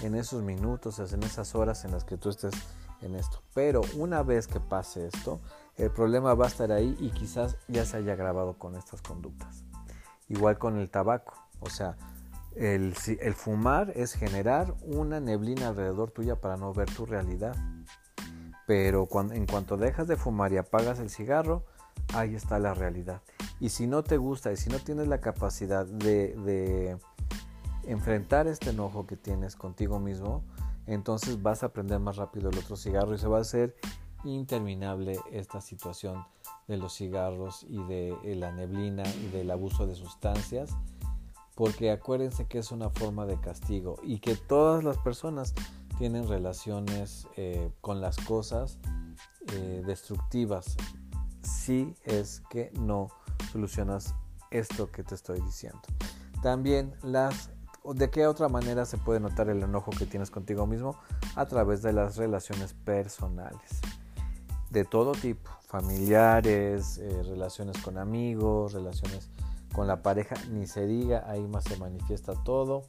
en 0.04 0.16
esos 0.16 0.42
minutos, 0.42 0.98
en 1.14 1.22
esas 1.22 1.54
horas 1.54 1.86
en 1.86 1.92
las 1.92 2.06
que 2.06 2.18
tú 2.18 2.30
estés 2.30 2.56
en 3.02 3.16
esto. 3.16 3.42
Pero 3.54 3.82
una 3.96 4.24
vez 4.24 4.48
que 4.48 4.60
pase 4.60 5.08
esto, 5.08 5.40
el 5.78 5.92
problema 5.92 6.34
va 6.34 6.46
a 6.46 6.48
estar 6.48 6.72
ahí 6.72 6.96
y 7.00 7.10
quizás 7.12 7.58
ya 7.68 7.86
se 7.86 7.98
haya 7.98 8.14
agravado 8.14 8.58
con 8.58 8.76
estas 8.76 9.02
conductas. 9.02 9.64
Igual 10.28 10.58
con 10.58 10.78
el 10.78 10.90
tabaco, 10.90 11.34
o 11.60 11.70
sea, 11.70 11.98
el, 12.56 12.94
fumar 13.36 13.92
es 13.96 14.14
generar 14.14 14.76
una 14.82 15.20
neblina 15.20 15.70
alrededor 15.70 16.12
tuya 16.12 16.40
para 16.40 16.58
no 16.58 16.74
ver 16.74 16.94
tu 16.94 17.06
realidad. 17.06 17.56
Pero 18.68 19.08
en 19.32 19.46
cuanto 19.46 19.78
dejas 19.78 20.08
de 20.08 20.16
fumar 20.16 20.54
y 20.54 20.58
apagas 20.58 21.00
el 21.00 21.10
cigarro, 21.10 21.66
ahí 22.14 22.36
está 22.36 22.60
la 22.60 22.74
realidad. 22.74 23.22
Y 23.60 23.70
si 23.70 23.88
no 23.88 24.04
te 24.04 24.18
gusta 24.18 24.52
y 24.52 24.58
si 24.58 24.70
no 24.70 24.80
tienes 24.80 25.08
la 25.08 25.20
capacidad 25.20 25.86
de 25.86 26.98
enfrentar 27.86 28.48
este 28.48 28.70
enojo 28.70 29.06
que 29.08 29.18
tienes 29.18 29.56
contigo 29.56 30.00
mismo, 30.00 30.44
entonces 30.94 31.42
vas 31.42 31.64
a 31.64 31.68
aprender 31.68 32.00
más 32.00 32.18
rápido 32.18 32.50
el 32.50 32.58
otro 32.58 32.76
cigarro 32.76 33.14
y 33.16 33.18
se 33.18 33.28
va 33.28 33.38
a 33.38 33.42
hacer 33.42 33.76
interminable 34.24 35.20
esta 35.32 35.62
situación 35.62 36.26
de 36.68 36.78
los 36.78 36.94
cigarros 36.94 37.66
y 37.70 37.82
de 37.84 38.16
eh, 38.24 38.36
la 38.36 38.52
neblina 38.52 39.04
y 39.08 39.28
del 39.28 39.52
abuso 39.52 39.88
de 39.88 39.96
sustancias 39.96 40.76
porque 41.56 41.92
acuérdense 41.92 42.48
que 42.48 42.60
es 42.60 42.72
una 42.72 42.90
forma 42.90 43.26
de 43.26 43.40
castigo 43.40 43.98
y 44.04 44.20
que 44.20 44.36
todas 44.36 44.84
las 44.84 44.98
personas 44.98 45.54
tienen 45.98 46.28
relaciones 46.28 47.28
eh, 47.36 47.72
con 47.82 48.02
las 48.02 48.18
cosas 48.18 48.80
eh, 49.54 49.84
destructivas 49.86 50.76
si 51.44 51.96
es 52.04 52.42
que 52.50 52.72
no 52.80 53.10
solucionas 53.52 54.16
esto 54.50 54.92
que 54.92 55.04
te 55.04 55.16
estoy 55.16 55.40
diciendo. 55.42 55.82
También 56.42 56.96
las 57.04 57.52
¿De 57.84 58.12
qué 58.12 58.28
otra 58.28 58.48
manera 58.48 58.86
se 58.86 58.98
puede 58.98 59.20
notar 59.20 59.50
el 59.50 59.64
enojo 59.64 59.92
que 59.92 60.06
tienes 60.06 60.30
contigo 60.30 60.68
mismo? 60.68 60.98
A 61.36 61.48
través 61.48 61.82
de 61.82 61.94
las 61.94 62.16
relaciones 62.16 62.74
personales. 62.74 63.82
De 64.70 64.86
todo 64.86 65.14
tipo, 65.14 65.50
familiares, 65.68 67.00
eh, 67.00 67.24
relaciones 67.24 67.78
con 67.80 67.98
amigos, 67.98 68.74
relaciones 68.74 69.30
con 69.74 69.88
la 69.88 70.04
pareja, 70.04 70.36
ni 70.52 70.68
se 70.68 70.86
diga, 70.86 71.24
ahí 71.28 71.42
más 71.48 71.64
se 71.64 71.76
manifiesta 71.78 72.34
todo. 72.44 72.84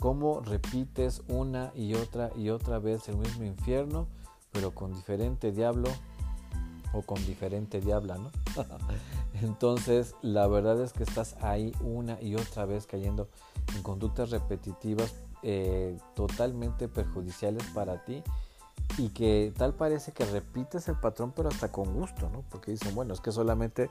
Cómo 0.00 0.40
repites 0.40 1.22
una 1.28 1.70
y 1.74 1.94
otra 1.94 2.30
y 2.36 2.50
otra 2.50 2.80
vez 2.80 3.08
el 3.08 3.18
mismo 3.18 3.44
infierno, 3.44 4.08
pero 4.50 4.72
con 4.72 4.92
diferente 4.94 5.52
diablo 5.52 5.88
o 6.92 7.02
con 7.02 7.24
diferente 7.24 7.80
diabla, 7.80 8.18
¿no? 8.18 8.30
Entonces, 9.42 10.14
la 10.22 10.48
verdad 10.48 10.80
es 10.82 10.92
que 10.92 11.04
estás 11.04 11.36
ahí 11.40 11.72
una 11.82 12.20
y 12.20 12.34
otra 12.34 12.64
vez 12.64 12.86
cayendo 12.86 13.28
en 13.76 13.82
conductas 13.82 14.30
repetitivas 14.30 15.14
eh, 15.42 15.96
totalmente 16.14 16.88
perjudiciales 16.88 17.64
para 17.74 18.04
ti 18.04 18.22
y 18.96 19.10
que 19.10 19.52
tal 19.56 19.74
parece 19.74 20.12
que 20.12 20.24
repites 20.24 20.88
el 20.88 20.96
patrón 20.96 21.32
pero 21.34 21.48
hasta 21.48 21.70
con 21.70 21.92
gusto, 21.92 22.28
¿no? 22.30 22.42
Porque 22.50 22.72
dicen, 22.72 22.94
bueno, 22.94 23.14
es 23.14 23.20
que 23.20 23.32
solamente 23.32 23.90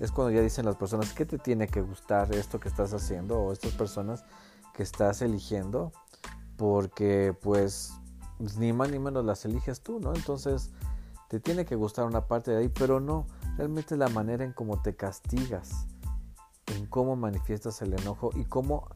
es 0.00 0.10
cuando 0.10 0.32
ya 0.32 0.40
dicen 0.40 0.64
las 0.64 0.76
personas 0.76 1.12
que 1.12 1.26
te 1.26 1.38
tiene 1.38 1.68
que 1.68 1.80
gustar 1.80 2.34
esto 2.34 2.58
que 2.58 2.68
estás 2.68 2.92
haciendo 2.94 3.38
o 3.38 3.52
estas 3.52 3.72
personas 3.72 4.24
que 4.74 4.82
estás 4.82 5.22
eligiendo 5.22 5.92
porque 6.56 7.36
pues 7.40 7.92
ni 8.58 8.72
más 8.72 8.90
ni 8.90 8.98
menos 8.98 9.24
las 9.24 9.44
eliges 9.44 9.80
tú, 9.80 10.00
¿no? 10.00 10.14
Entonces 10.14 10.70
te 11.28 11.40
tiene 11.40 11.64
que 11.64 11.76
gustar 11.76 12.06
una 12.06 12.26
parte 12.26 12.50
de 12.50 12.58
ahí, 12.58 12.68
pero 12.68 13.00
no, 13.00 13.26
realmente 13.56 13.96
la 13.96 14.08
manera 14.08 14.44
en 14.44 14.52
cómo 14.52 14.80
te 14.80 14.96
castigas, 14.96 15.86
en 16.74 16.86
cómo 16.86 17.16
manifiestas 17.16 17.82
el 17.82 17.92
enojo 17.92 18.30
y 18.34 18.44
cómo 18.44 18.88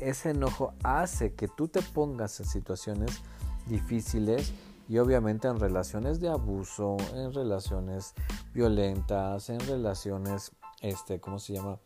ese 0.00 0.30
enojo 0.30 0.74
hace 0.82 1.34
que 1.34 1.48
tú 1.48 1.68
te 1.68 1.82
pongas 1.82 2.38
en 2.40 2.46
situaciones 2.46 3.22
difíciles 3.66 4.52
y 4.88 4.98
obviamente 4.98 5.48
en 5.48 5.58
relaciones 5.58 6.20
de 6.20 6.28
abuso, 6.28 6.96
en 7.14 7.32
relaciones 7.32 8.14
violentas, 8.54 9.50
en 9.50 9.60
relaciones, 9.60 10.52
este, 10.80 11.20
¿cómo 11.20 11.38
se 11.38 11.54
llama? 11.54 11.78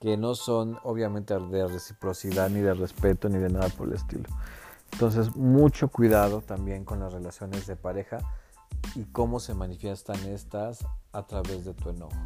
Que 0.00 0.16
no 0.16 0.34
son 0.34 0.78
obviamente 0.82 1.38
de 1.38 1.66
reciprocidad, 1.66 2.50
ni 2.50 2.60
de 2.60 2.74
respeto, 2.74 3.28
ni 3.28 3.38
de 3.38 3.48
nada 3.48 3.68
por 3.70 3.88
el 3.88 3.94
estilo. 3.94 4.28
Entonces, 4.92 5.34
mucho 5.34 5.88
cuidado 5.88 6.42
también 6.42 6.84
con 6.84 7.00
las 7.00 7.12
relaciones 7.12 7.66
de 7.66 7.76
pareja 7.76 8.18
y 8.94 9.04
cómo 9.04 9.40
se 9.40 9.54
manifiestan 9.54 10.18
estas 10.26 10.86
a 11.12 11.26
través 11.26 11.64
de 11.64 11.72
tu 11.72 11.90
enojo. 11.90 12.16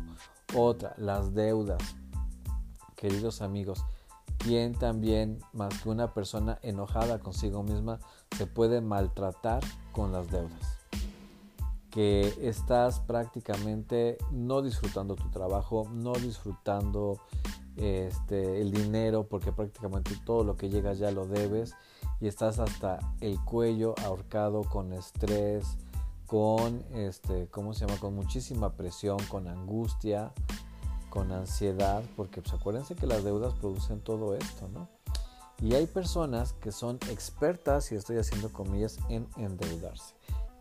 Otra, 0.56 0.94
las 0.96 1.32
deudas. 1.34 1.82
Queridos 2.96 3.40
amigos, 3.40 3.84
quien 4.40 4.74
también, 4.74 5.38
más 5.52 5.82
que 5.82 5.88
una 5.88 6.14
persona 6.14 6.58
enojada 6.62 7.18
consigo 7.18 7.62
misma, 7.62 8.00
se 8.36 8.46
puede 8.46 8.80
maltratar 8.80 9.62
con 9.92 10.12
las 10.12 10.30
deudas. 10.30 10.78
Que 11.90 12.34
estás 12.40 13.00
prácticamente 13.00 14.16
no 14.30 14.62
disfrutando 14.62 15.16
tu 15.16 15.28
trabajo, 15.30 15.88
no 15.92 16.12
disfrutando 16.14 17.20
este, 17.76 18.60
el 18.60 18.72
dinero, 18.72 19.26
porque 19.28 19.52
prácticamente 19.52 20.12
todo 20.24 20.42
lo 20.42 20.56
que 20.56 20.70
llega 20.70 20.94
ya 20.94 21.10
lo 21.10 21.26
debes 21.26 21.74
y 22.20 22.26
estás 22.26 22.58
hasta 22.58 22.98
el 23.20 23.38
cuello 23.44 23.94
ahorcado 24.04 24.62
con 24.62 24.92
estrés, 24.92 25.78
con 26.26 26.84
este, 26.94 27.48
¿cómo 27.48 27.74
se 27.74 27.86
llama? 27.86 27.98
Con 28.00 28.14
muchísima 28.14 28.72
presión, 28.72 29.18
con 29.28 29.48
angustia, 29.48 30.32
con 31.10 31.32
ansiedad, 31.32 32.02
porque 32.16 32.40
pues 32.40 32.54
acuérdense 32.54 32.94
que 32.94 33.06
las 33.06 33.22
deudas 33.24 33.52
producen 33.54 34.00
todo 34.00 34.34
esto, 34.34 34.68
¿no? 34.68 34.88
Y 35.60 35.74
hay 35.74 35.86
personas 35.86 36.54
que 36.54 36.72
son 36.72 36.98
expertas, 37.10 37.92
y 37.92 37.96
estoy 37.96 38.16
haciendo 38.16 38.50
comillas, 38.50 38.98
en 39.10 39.28
endeudarse. 39.36 40.14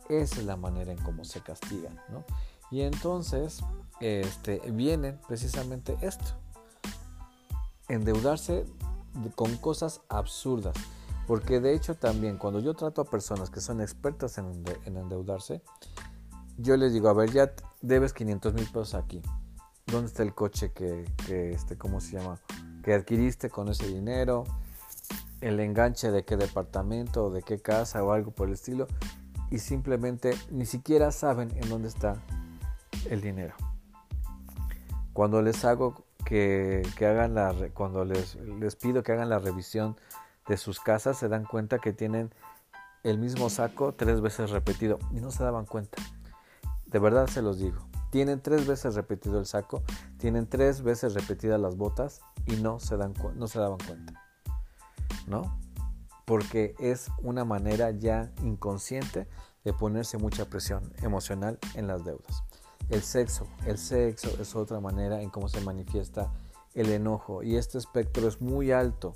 Esa 0.09 0.39
es 0.39 0.45
la 0.45 0.57
manera 0.57 0.91
en 0.91 0.97
cómo 0.97 1.23
se 1.23 1.41
castigan, 1.41 1.95
¿no? 2.09 2.25
Y 2.71 2.81
entonces 2.81 3.63
este, 4.01 4.61
precisamente 5.27 5.97
esto. 6.01 6.33
Endeudarse 7.87 8.65
con 9.35 9.55
cosas 9.57 10.01
absurdas. 10.09 10.75
Porque 11.27 11.59
de 11.59 11.75
hecho 11.75 11.95
también 11.95 12.37
cuando 12.37 12.59
yo 12.59 12.73
trato 12.73 13.01
a 13.01 13.05
personas 13.05 13.49
que 13.49 13.61
son 13.61 13.81
expertas 13.81 14.37
en, 14.37 14.63
endeudarse, 14.85 15.61
yo 16.57 16.75
les 16.75 16.91
digo, 16.91 17.07
a 17.07 17.13
ver, 17.13 17.31
ya 17.31 17.53
debes 17.81 18.13
500 18.13 18.53
mil 18.53 18.65
pesos 18.65 18.95
aquí 18.95 19.21
dónde 19.89 20.07
está 20.07 20.23
el 20.23 20.33
coche 20.33 20.71
que, 20.71 21.05
este, 21.27 21.77
¿cómo 21.77 21.99
se 21.99 22.17
llama? 22.17 22.39
Que 22.83 22.93
adquiriste 22.93 23.49
con 23.49 23.69
ese 23.69 23.87
dinero, 23.87 24.45
el 25.41 25.59
enganche 25.59 26.11
de 26.11 26.23
qué 26.23 26.37
departamento 26.37 27.25
o 27.25 27.29
de 27.31 27.41
qué 27.41 27.59
casa 27.59 28.03
o 28.03 28.11
algo 28.11 28.31
por 28.31 28.47
el 28.47 28.53
estilo, 28.53 28.87
y 29.51 29.59
simplemente 29.59 30.35
ni 30.51 30.65
siquiera 30.65 31.11
saben 31.11 31.49
en 31.55 31.69
dónde 31.69 31.87
está 31.87 32.21
el 33.09 33.21
dinero. 33.21 33.55
Cuando 35.13 35.41
les 35.41 35.65
hago 35.65 36.05
que, 36.25 36.83
hagan 36.99 37.33
la, 37.33 37.53
cuando 37.73 38.05
les, 38.05 38.35
les 38.35 38.75
pido 38.75 39.03
que 39.03 39.11
hagan 39.11 39.29
la 39.29 39.39
revisión 39.39 39.97
de 40.47 40.57
sus 40.57 40.79
casas, 40.79 41.17
se 41.17 41.29
dan 41.29 41.45
cuenta 41.45 41.79
que 41.79 41.93
tienen 41.93 42.31
el 43.03 43.17
mismo 43.17 43.49
saco 43.49 43.93
tres 43.93 44.21
veces 44.21 44.51
repetido 44.51 44.99
y 45.11 45.15
no 45.15 45.31
se 45.31 45.43
daban 45.43 45.65
cuenta. 45.65 46.01
De 46.85 46.99
verdad 46.99 47.27
se 47.27 47.41
los 47.41 47.59
digo. 47.59 47.88
Tienen 48.09 48.41
tres 48.41 48.65
veces 48.65 48.95
repetido 48.95 49.39
el 49.39 49.45
saco, 49.45 49.83
tienen 50.17 50.47
tres 50.47 50.81
veces 50.81 51.13
repetidas 51.13 51.59
las 51.59 51.75
botas 51.75 52.21
y 52.45 52.55
no 52.55 52.79
se, 52.79 52.97
dan, 52.97 53.13
no 53.35 53.47
se 53.47 53.59
daban 53.59 53.77
cuenta. 53.85 54.13
¿No? 55.27 55.59
Porque 56.25 56.75
es 56.79 57.09
una 57.21 57.45
manera 57.45 57.91
ya 57.91 58.31
inconsciente 58.43 59.27
de 59.63 59.73
ponerse 59.73 60.17
mucha 60.17 60.45
presión 60.45 60.93
emocional 61.01 61.59
en 61.75 61.87
las 61.87 62.03
deudas. 62.03 62.43
El 62.89 63.03
sexo, 63.03 63.47
el 63.65 63.77
sexo 63.77 64.29
es 64.41 64.55
otra 64.55 64.79
manera 64.79 65.21
en 65.21 65.29
cómo 65.29 65.47
se 65.47 65.61
manifiesta 65.61 66.31
el 66.73 66.89
enojo 66.91 67.43
y 67.43 67.55
este 67.55 67.77
espectro 67.77 68.27
es 68.27 68.41
muy 68.41 68.71
alto, 68.71 69.13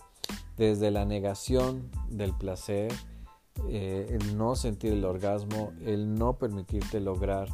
desde 0.58 0.91
la 0.91 1.06
negación 1.06 1.89
del 2.10 2.34
placer, 2.34 2.93
eh, 3.67 4.08
el 4.19 4.38
no 4.38 4.56
sentir 4.56 4.93
el 4.93 5.06
orgasmo, 5.06 5.73
el 5.82 6.15
no 6.15 6.38
permitirte 6.38 6.99
lograr 6.99 7.47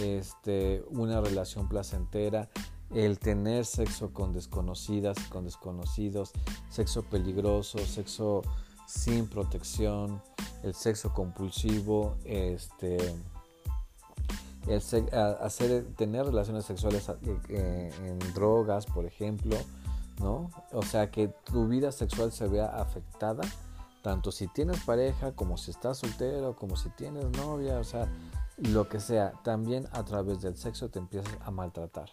este, 0.00 0.84
una 0.90 1.20
relación 1.20 1.68
placentera, 1.68 2.48
el 2.94 3.18
tener 3.18 3.64
sexo 3.64 4.12
con 4.12 4.32
desconocidas, 4.32 5.18
con 5.28 5.44
desconocidos, 5.44 6.32
sexo 6.70 7.02
peligroso, 7.02 7.78
sexo 7.78 8.42
sin 8.86 9.26
protección, 9.28 10.22
el 10.62 10.74
sexo 10.74 11.12
compulsivo, 11.12 12.16
este, 12.24 12.98
hacer, 15.40 15.86
tener 15.96 16.26
relaciones 16.26 16.64
sexuales 16.64 17.08
eh, 17.08 17.38
eh, 17.48 17.90
en 18.04 18.34
drogas, 18.34 18.86
por 18.86 19.04
ejemplo, 19.04 19.56
¿no? 20.20 20.50
O 20.72 20.82
sea, 20.82 21.10
que 21.10 21.28
tu 21.28 21.66
vida 21.66 21.92
sexual 21.92 22.32
se 22.32 22.46
vea 22.48 22.66
afectada, 22.66 23.42
tanto 24.02 24.30
si 24.32 24.48
tienes 24.48 24.80
pareja, 24.84 25.32
como 25.32 25.56
si 25.56 25.70
estás 25.70 25.98
soltero, 25.98 26.56
como 26.56 26.76
si 26.76 26.88
tienes 26.90 27.24
novia, 27.32 27.78
o 27.78 27.84
sea, 27.84 28.08
lo 28.56 28.88
que 28.88 29.00
sea, 29.00 29.32
también 29.42 29.86
a 29.92 30.04
través 30.04 30.40
del 30.40 30.56
sexo 30.56 30.88
te 30.88 30.98
empiezas 30.98 31.32
a 31.44 31.50
maltratar. 31.50 32.10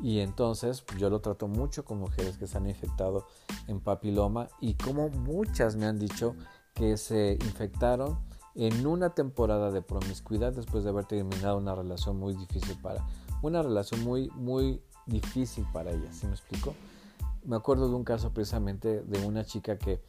Y 0.00 0.20
entonces 0.20 0.84
yo 0.96 1.10
lo 1.10 1.20
trato 1.20 1.48
mucho 1.48 1.84
con 1.84 1.98
mujeres 1.98 2.38
que 2.38 2.46
se 2.46 2.56
han 2.56 2.68
infectado 2.68 3.26
en 3.66 3.80
papiloma 3.80 4.48
y 4.60 4.74
como 4.74 5.08
muchas 5.08 5.74
me 5.74 5.86
han 5.86 5.98
dicho 5.98 6.36
que 6.74 6.96
se 6.96 7.32
infectaron 7.40 8.18
en 8.54 8.86
una 8.86 9.10
temporada 9.10 9.70
de 9.72 9.82
promiscuidad 9.82 10.52
después 10.52 10.84
de 10.84 10.90
haber 10.90 11.04
terminado 11.04 11.58
una 11.58 11.74
relación 11.74 12.18
muy 12.18 12.34
difícil 12.34 12.76
para 12.80 13.04
una 13.42 13.62
relación 13.62 14.02
muy 14.02 14.30
muy 14.36 14.80
difícil 15.06 15.66
para 15.72 15.90
ellas, 15.90 16.16
¿sí 16.16 16.26
me 16.26 16.32
explico? 16.32 16.74
Me 17.44 17.56
acuerdo 17.56 17.88
de 17.88 17.94
un 17.94 18.04
caso 18.04 18.32
precisamente 18.32 19.02
de 19.02 19.26
una 19.26 19.44
chica 19.44 19.78
que 19.78 20.00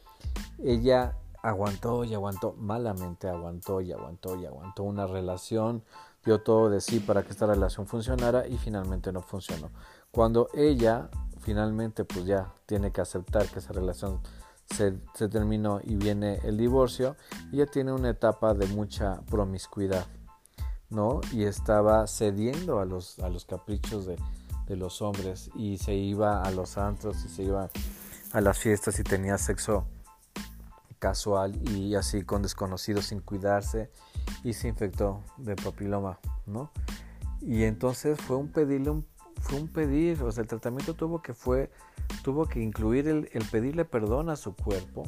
ella 0.60 1.18
aguantó 1.42 2.04
y 2.04 2.14
aguantó, 2.14 2.54
malamente 2.58 3.30
aguantó 3.30 3.82
y 3.82 3.92
aguantó 3.92 4.36
y 4.36 4.46
aguantó 4.46 4.84
una 4.84 5.08
relación, 5.08 5.84
dio 6.26 6.42
todo 6.42 6.70
de 6.70 6.82
sí 6.82 7.00
para 7.00 7.24
que 7.24 7.32
esta 7.32 7.48
relación 7.48 7.88
funcionara 7.88 8.48
y 8.48 8.58
finalmente 8.58 9.12
no 9.12 9.22
funcionó. 9.22 9.70
Cuando 10.12 10.50
ella 10.54 11.10
finalmente 11.40 12.06
pues 12.06 12.26
ya 12.26 12.54
tiene 12.66 12.92
que 12.92 13.02
aceptar 13.02 13.48
que 13.48 13.60
esa 13.60 13.74
relación 13.74 14.20
se, 14.66 14.92
terminó 15.30 15.82
y 15.84 15.96
viene 15.96 16.40
el 16.44 16.58
divorcio, 16.58 17.16
ella 17.52 17.66
tiene 17.66 17.92
una 17.92 18.10
etapa 18.10 18.54
de 18.54 18.68
mucha 18.68 19.22
promiscuidad, 19.22 20.06
¿no? 20.90 21.22
Y 21.32 21.46
estaba 21.46 22.06
cediendo 22.08 22.80
a 22.80 22.86
los, 22.86 23.18
a 23.20 23.30
los 23.30 23.46
caprichos 23.46 24.06
de, 24.06 24.18
de 24.68 24.76
los 24.76 25.02
hombres 25.02 25.50
y 25.56 25.78
se 25.78 25.96
iba 25.96 26.44
a 26.44 26.52
los 26.52 26.78
antros 26.78 27.24
y 27.26 27.30
se 27.30 27.44
iba 27.44 27.70
a 28.32 28.42
las 28.42 28.60
fiestas 28.60 29.00
y 29.00 29.04
tenía 29.04 29.38
sexo 29.40 29.86
casual 31.00 31.56
y 31.70 31.96
así 31.96 32.24
con 32.24 32.42
desconocidos 32.42 33.06
sin 33.06 33.22
cuidarse 33.22 33.90
y 34.44 34.54
se 34.54 34.68
infectó 34.68 35.24
de 35.38 35.56
papiloma, 35.56 36.20
¿no? 36.46 36.72
Y 37.42 37.64
entonces 37.64 38.20
fue 38.20 38.36
un 38.36 38.50
pedirle 38.50 38.90
un, 38.90 39.06
fue 39.42 39.60
un 39.60 39.68
pedir, 39.70 40.22
o 40.22 40.32
sea, 40.32 40.42
el 40.42 40.48
tratamiento 40.48 40.94
tuvo 40.94 41.22
que 41.22 41.34
fue 41.34 41.72
tuvo 42.24 42.46
que 42.46 42.62
incluir 42.62 43.08
el, 43.08 43.28
pedirle 43.52 43.86
perdón 43.86 44.30
a 44.30 44.36
su 44.36 44.56
cuerpo 44.56 45.04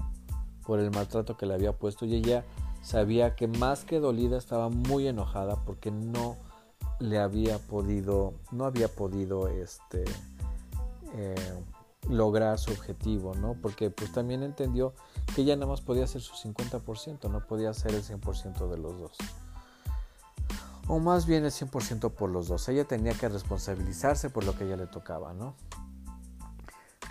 por 0.65 0.79
el 0.79 0.91
maltrato 0.91 1.35
que 1.35 1.45
le 1.45 1.53
había 1.53 1.73
puesto 1.73 2.05
y 2.05 2.15
ella 2.15 2.45
sabía 2.81 3.35
que 3.35 3.47
más 3.47 3.83
que 3.83 3.99
dolida 3.99 4.37
estaba 4.37 4.69
muy 4.69 5.07
enojada 5.07 5.63
porque 5.65 5.91
no 5.91 6.37
le 6.99 7.19
había 7.19 7.57
podido, 7.57 8.35
no 8.51 8.65
había 8.65 8.87
podido 8.87 9.47
este 9.47 10.05
eh, 11.15 11.35
lograr 12.09 12.57
su 12.59 12.71
objetivo, 12.71 13.35
¿no? 13.35 13.55
Porque 13.61 13.89
pues 13.89 14.11
también 14.11 14.43
entendió 14.43 14.93
que 15.35 15.41
ella 15.41 15.55
nada 15.55 15.67
más 15.67 15.81
podía 15.81 16.05
hacer 16.05 16.21
su 16.21 16.33
50%, 16.33 17.29
no 17.29 17.45
podía 17.45 17.69
hacer 17.69 17.93
el 17.93 18.03
100% 18.03 18.69
de 18.69 18.77
los 18.77 18.99
dos. 18.99 19.17
O 20.87 20.99
más 20.99 21.25
bien 21.25 21.45
el 21.45 21.51
100% 21.51 22.11
por 22.11 22.29
los 22.29 22.47
dos. 22.47 22.67
Ella 22.67 22.85
tenía 22.85 23.13
que 23.13 23.29
responsabilizarse 23.29 24.29
por 24.29 24.43
lo 24.43 24.57
que 24.57 24.65
ella 24.65 24.77
le 24.77 24.87
tocaba, 24.87 25.33
¿no? 25.33 25.55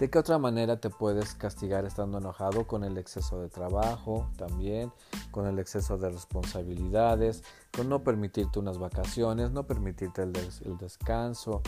¿De 0.00 0.08
qué 0.08 0.18
otra 0.18 0.38
manera 0.38 0.80
te 0.80 0.88
puedes 0.88 1.34
castigar 1.34 1.84
estando 1.84 2.16
enojado? 2.16 2.66
Con 2.66 2.84
el 2.84 2.96
exceso 2.96 3.38
de 3.38 3.50
trabajo 3.50 4.30
también, 4.38 4.90
con 5.30 5.46
el 5.46 5.58
exceso 5.58 5.98
de 5.98 6.08
responsabilidades, 6.08 7.42
con 7.76 7.90
no 7.90 8.02
permitirte 8.02 8.58
unas 8.58 8.78
vacaciones, 8.78 9.50
no 9.50 9.66
permitirte 9.66 10.22
el, 10.22 10.32
el 10.64 10.78
descanso, 10.78 11.60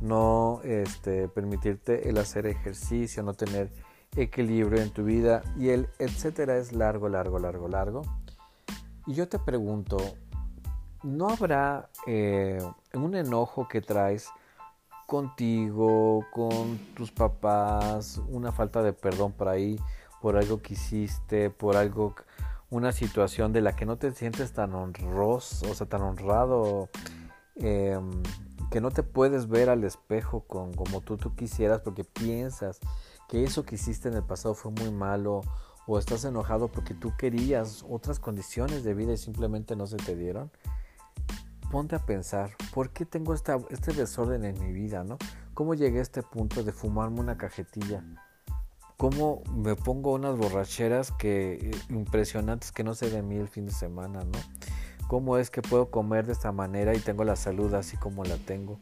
no 0.00 0.60
este, 0.64 1.28
permitirte 1.28 2.08
el 2.08 2.18
hacer 2.18 2.46
ejercicio, 2.46 3.22
no 3.22 3.34
tener 3.34 3.70
equilibrio 4.16 4.82
en 4.82 4.90
tu 4.90 5.04
vida 5.04 5.42
y 5.56 5.68
el 5.68 5.88
etcétera 5.98 6.56
es 6.56 6.72
largo, 6.72 7.08
largo, 7.08 7.38
largo, 7.38 7.68
largo. 7.68 8.02
Y 9.06 9.14
yo 9.14 9.28
te 9.28 9.38
pregunto, 9.38 9.98
¿no 11.02 11.28
habrá 11.28 11.90
eh, 12.06 12.58
un 12.94 13.14
enojo 13.14 13.68
que 13.68 13.80
traes 13.80 14.28
contigo, 15.06 16.24
con 16.32 16.78
tus 16.94 17.10
papás, 17.10 18.20
una 18.28 18.52
falta 18.52 18.82
de 18.82 18.92
perdón 18.92 19.32
por 19.32 19.48
ahí, 19.48 19.78
por 20.22 20.36
algo 20.36 20.62
que 20.62 20.74
hiciste, 20.74 21.50
por 21.50 21.76
algo, 21.76 22.14
una 22.70 22.92
situación 22.92 23.52
de 23.52 23.60
la 23.60 23.74
que 23.74 23.86
no 23.86 23.96
te 23.96 24.12
sientes 24.12 24.52
tan 24.52 24.74
honroso, 24.74 25.70
o 25.70 25.74
sea, 25.74 25.88
tan 25.88 26.02
honrado? 26.02 26.88
Eh, 27.56 27.98
que 28.70 28.80
no 28.80 28.90
te 28.90 29.02
puedes 29.02 29.48
ver 29.48 29.68
al 29.68 29.84
espejo 29.84 30.40
con, 30.46 30.72
como 30.72 31.00
tú, 31.00 31.16
tú 31.16 31.34
quisieras 31.34 31.80
porque 31.80 32.04
piensas 32.04 32.78
que 33.28 33.44
eso 33.44 33.64
que 33.64 33.74
hiciste 33.74 34.08
en 34.08 34.14
el 34.14 34.22
pasado 34.22 34.54
fue 34.54 34.70
muy 34.70 34.90
malo 34.90 35.42
o 35.86 35.98
estás 35.98 36.24
enojado 36.24 36.68
porque 36.68 36.94
tú 36.94 37.12
querías 37.18 37.84
otras 37.88 38.20
condiciones 38.20 38.84
de 38.84 38.94
vida 38.94 39.12
y 39.12 39.16
simplemente 39.16 39.74
no 39.74 39.86
se 39.86 39.96
te 39.96 40.14
dieron, 40.14 40.50
ponte 41.70 41.96
a 41.96 42.04
pensar, 42.04 42.50
¿por 42.72 42.90
qué 42.90 43.04
tengo 43.04 43.34
esta, 43.34 43.58
este 43.70 43.92
desorden 43.92 44.44
en 44.44 44.58
mi 44.60 44.72
vida? 44.72 45.02
¿no? 45.02 45.18
¿Cómo 45.54 45.74
llegué 45.74 45.98
a 45.98 46.02
este 46.02 46.22
punto 46.22 46.62
de 46.62 46.72
fumarme 46.72 47.20
una 47.20 47.36
cajetilla? 47.36 48.04
¿Cómo 48.96 49.42
me 49.54 49.74
pongo 49.74 50.12
unas 50.12 50.36
borracheras 50.36 51.10
que 51.10 51.54
eh, 51.54 51.70
impresionantes 51.88 52.70
que 52.70 52.84
no 52.84 52.94
sé 52.94 53.10
de 53.10 53.22
mí 53.22 53.36
el 53.36 53.48
fin 53.48 53.66
de 53.66 53.72
semana? 53.72 54.20
¿no? 54.20 54.38
Cómo 55.10 55.38
es 55.38 55.50
que 55.50 55.60
puedo 55.60 55.90
comer 55.90 56.24
de 56.24 56.32
esta 56.32 56.52
manera 56.52 56.94
y 56.94 57.00
tengo 57.00 57.24
la 57.24 57.34
salud 57.34 57.74
así 57.74 57.96
como 57.96 58.22
la 58.22 58.36
tengo, 58.36 58.78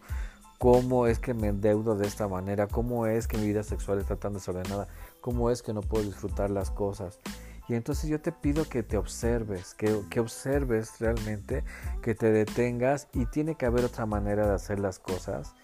cómo 0.59 1.07
es 1.07 1.19
que 1.19 1.33
me 1.33 1.49
endeudo 1.49 1.97
de 1.97 2.07
esta 2.07 2.29
manera, 2.29 2.67
cómo 2.67 3.07
es 3.07 3.27
que 3.27 3.39
mi 3.39 3.47
vida 3.47 3.63
sexual 3.63 3.99
está 3.99 4.17
tan 4.17 4.35
desordenada, 4.35 4.89
cómo 5.23 5.49
es 5.51 5.63
que 5.63 5.73
no 5.73 5.81
puedo 5.81 6.05
disfrutar 6.05 6.51
las 6.51 6.71
cosas. 6.71 7.19
Y 7.67 7.77
entonces 7.77 8.11
yo 8.11 8.21
te 8.21 8.31
pido 8.31 8.69
que 8.69 8.83
te 8.83 8.99
observes, 8.99 9.73
que, 9.73 10.03
que, 10.11 10.21
observes 10.21 11.01
realmente, 11.01 11.65
que 12.03 12.15
te 12.15 12.31
detengas 12.31 13.09
y 13.15 13.25
tiene 13.25 13.55
que 13.55 13.65
haber 13.65 13.87
otra 13.87 14.05
manera 14.05 14.47
de 14.47 14.53
hacer 14.53 14.81
las 14.81 14.99
cosas. 14.99 15.55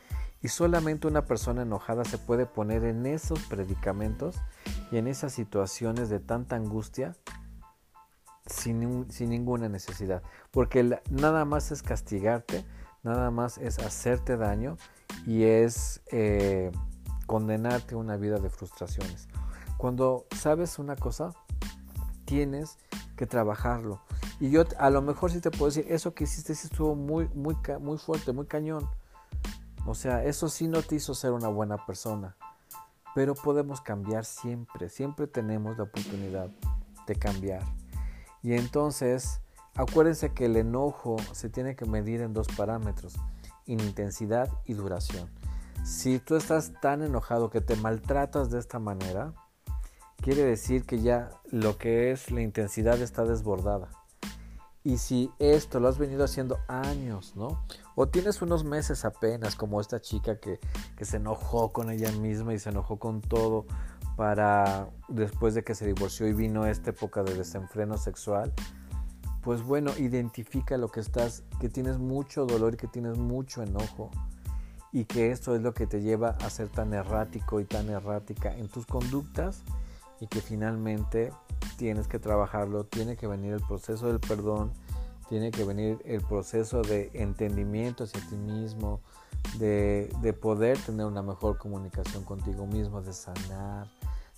Y 0.41 0.49
solamente 0.49 1.07
una 1.07 1.27
persona 1.27 1.61
enojada 1.61 2.07
se 2.07 2.17
puede 2.17 2.47
poner 2.47 2.85
en 2.85 3.05
esos 3.05 3.39
predicamentos 3.51 4.37
y 4.91 4.97
en 4.97 5.09
esas 5.09 5.35
situaciones 5.35 6.09
de 6.09 6.21
tanta 6.21 6.57
angustia 6.57 7.17
sin, 8.47 9.07
ninguna 9.31 9.69
necesidad. 9.69 10.23
Porque 10.51 11.01
nada 11.11 11.45
más 11.45 11.71
es 11.71 11.83
castigarte, 11.83 12.65
nada 13.03 13.31
más 13.31 13.59
es 13.59 13.79
hacerte 13.79 14.37
daño 14.37 14.77
y 15.27 15.45
es 15.45 16.03
eh, 16.11 16.71
condenarte 17.27 17.95
a 17.95 17.99
una 17.99 18.17
vida 18.17 18.39
de 18.39 18.51
frustraciones. 18.51 19.29
Cuando 19.77 20.27
sabes 20.37 20.79
una 20.79 20.97
cosa, 20.97 21.33
tienes 22.25 22.79
que 23.17 23.27
trabajarlo. 23.27 24.01
Y 24.41 24.51
yo 24.51 24.65
a 24.79 24.91
lo 24.91 25.03
mejor 25.03 25.31
sí 25.31 25.41
te 25.41 25.51
puedo 25.51 25.67
decir, 25.67 25.87
eso 25.89 26.15
que 26.15 26.25
hiciste 26.25 26.55
sí 26.55 26.69
estuvo 26.71 26.95
muy, 26.95 27.29
muy, 27.35 27.57
muy 27.81 27.99
fuerte, 27.99 28.33
muy 28.33 28.47
cañón. 28.47 28.89
O 29.87 29.95
sea, 29.95 30.25
eso 30.25 30.49
sí 30.49 30.67
no 30.67 30.83
te 30.83 30.97
hizo 30.97 31.15
ser 31.15 31.33
una 31.33 31.49
buena 31.49 31.85
persona. 31.87 32.37
Pero 33.15 33.35
podemos 33.35 33.81
cambiar 33.81 34.25
siempre, 34.25 34.89
siempre 34.89 35.27
tenemos 35.27 35.77
la 35.77 35.85
oportunidad 35.85 36.51
de 37.07 37.15
cambiar. 37.15 37.63
Y 38.45 38.53
entonces, 38.53 39.41
acuérdense 39.75 40.35
que 40.35 40.45
el 40.45 40.57
enojo 40.57 41.17
se 41.33 41.49
tiene 41.49 41.77
que 41.77 41.87
medir 41.87 42.21
en 42.21 42.35
dos 42.35 42.47
parámetros, 42.49 43.15
intensidad 43.65 44.51
y 44.67 44.75
duración. 44.75 45.31
Si 45.83 46.19
tú 46.19 46.37
estás 46.37 46.75
tan 46.83 47.03
enojado 47.03 47.49
que 47.49 47.63
te 47.63 47.75
maltratas 47.75 48.51
de 48.51 48.59
esta 48.59 48.79
manera, 48.79 49.33
quiere 50.21 50.43
decir 50.43 50.85
que 50.85 51.01
ya 51.01 51.31
lo 51.51 51.79
que 51.79 52.13
es 52.13 52.31
la 52.31 52.43
intensidad 52.43 53.01
está 53.01 53.25
desbordada. 53.25 53.89
Y 54.83 54.99
si 54.99 55.31
esto 55.39 55.81
lo 55.81 55.89
has 55.89 55.97
venido 55.97 56.23
haciendo 56.23 56.59
años, 56.69 57.35
¿no? 57.37 57.65
O 57.95 58.09
tienes 58.09 58.43
unos 58.43 58.65
meses 58.65 59.07
apenas, 59.07 59.57
como 59.57 59.81
esta 59.81 60.03
chica 60.03 60.39
que, 60.39 60.61
que 60.99 61.07
se 61.07 61.17
enojó 61.17 61.73
con 61.73 61.89
ella 61.89 62.13
misma 62.13 62.53
y 62.53 62.59
se 62.59 62.69
enojó 62.69 62.99
con 62.99 63.23
todo 63.23 63.65
para 64.17 64.89
después 65.09 65.55
de 65.55 65.65
que 65.65 65.75
se 65.75 65.87
divorció 65.87 66.27
y 66.27 66.33
vino 66.33 66.67
esta 66.67 66.91
época 66.91 67.23
de 67.23 67.35
desenfreno 67.35 67.97
sexual, 67.97 68.53
pues 69.43 69.63
bueno, 69.63 69.93
identifica 69.99 70.79
lo 70.79 70.89
que 70.89 71.01
estás, 71.01 71.43
que 71.61 71.69
tienes 71.69 71.99
mucho 71.99 72.47
dolor 72.47 72.75
y 72.75 72.77
que 72.77 72.89
tienes 72.89 73.19
mucho 73.19 73.63
enojo 73.63 74.11
y 74.91 75.05
que 75.05 75.33
esto 75.33 75.55
es 75.55 75.61
lo 75.61 75.75
que 75.75 75.87
te 75.87 76.01
lleva 76.01 76.31
a 76.41 76.49
ser 76.49 76.69
tan 76.69 76.95
errático 76.95 77.61
y 77.61 77.65
tan 77.65 77.91
errática 77.91 78.57
en 78.57 78.69
tus 78.69 78.87
conductas 78.87 79.63
y 80.21 80.29
que 80.29 80.41
finalmente 80.41 81.33
tienes 81.77 82.07
que 82.07 82.21
trabajarlo, 82.21 82.85
tiene 82.85 83.17
que 83.17 83.27
venir 83.27 83.53
el 83.53 83.61
proceso 83.61 84.07
del 84.07 84.21
perdón, 84.21 84.73
tiene 85.29 85.51
que 85.51 85.65
venir 85.65 85.99
el 86.05 86.23
proceso 86.23 86.83
de 86.83 87.11
entendimiento 87.13 88.05
hacia 88.05 88.21
ti 88.29 88.37
mismo, 88.37 89.01
de, 89.59 90.11
de 90.23 90.33
poder 90.33 90.79
tener 90.79 91.07
una 91.07 91.23
mejor 91.23 91.59
comunicación 91.59 92.25
contigo 92.25 92.67
mismo, 92.67 93.03
de 93.03 93.13
sanar, 93.13 93.89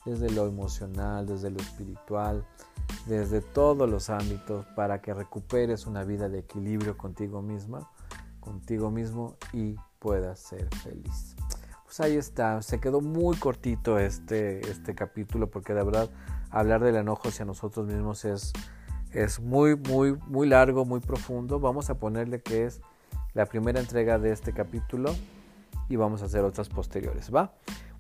desde 0.06 0.30
lo 0.30 0.46
emocional, 0.46 1.26
desde 1.26 1.50
lo 1.50 1.58
espiritual, 1.58 2.46
desde 3.06 3.40
todos 3.40 3.90
los 3.90 4.08
ámbitos 4.08 4.64
para 4.76 5.02
que 5.02 5.12
recuperes 5.12 5.86
una 5.86 6.04
vida 6.04 6.28
de 6.28 6.38
equilibrio 6.38 6.96
contigo 6.96 7.42
misma, 7.42 7.90
contigo 8.40 8.90
mismo 8.90 9.36
y 9.52 9.76
puedas 9.98 10.38
ser 10.38 10.68
feliz. 10.76 11.34
Pues 11.84 12.00
ahí 12.00 12.16
está, 12.16 12.62
se 12.62 12.80
quedó 12.80 13.00
muy 13.00 13.36
cortito 13.36 13.98
este, 13.98 14.60
este 14.70 14.94
capítulo 14.94 15.50
porque 15.50 15.74
de 15.74 15.82
verdad 15.82 16.08
hablar 16.50 16.82
del 16.82 16.96
enojo 16.96 17.28
hacia 17.28 17.44
nosotros 17.44 17.86
mismos 17.86 18.24
es, 18.24 18.52
es 19.12 19.40
muy, 19.40 19.76
muy, 19.76 20.16
muy 20.26 20.48
largo, 20.48 20.84
muy 20.84 21.00
profundo. 21.00 21.58
Vamos 21.58 21.90
a 21.90 21.98
ponerle 21.98 22.40
que 22.40 22.64
es 22.64 22.80
la 23.34 23.46
primera 23.46 23.80
entrega 23.80 24.18
de 24.18 24.32
este 24.32 24.52
capítulo 24.52 25.14
y 25.88 25.96
vamos 25.96 26.22
a 26.22 26.26
hacer 26.26 26.44
otras 26.44 26.68
posteriores, 26.68 27.34
¿va? 27.34 27.52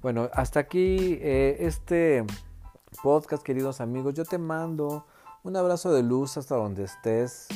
Bueno, 0.02 0.28
hasta 0.34 0.60
aquí 0.60 1.18
eh, 1.20 1.56
este 1.60 2.24
podcast, 3.02 3.42
queridos 3.42 3.80
amigos. 3.80 4.14
Yo 4.14 4.24
te 4.24 4.38
mando 4.38 5.06
un 5.42 5.56
abrazo 5.56 5.92
de 5.92 6.02
luz 6.02 6.36
hasta 6.36 6.54
donde 6.54 6.84
estés, 6.84 7.48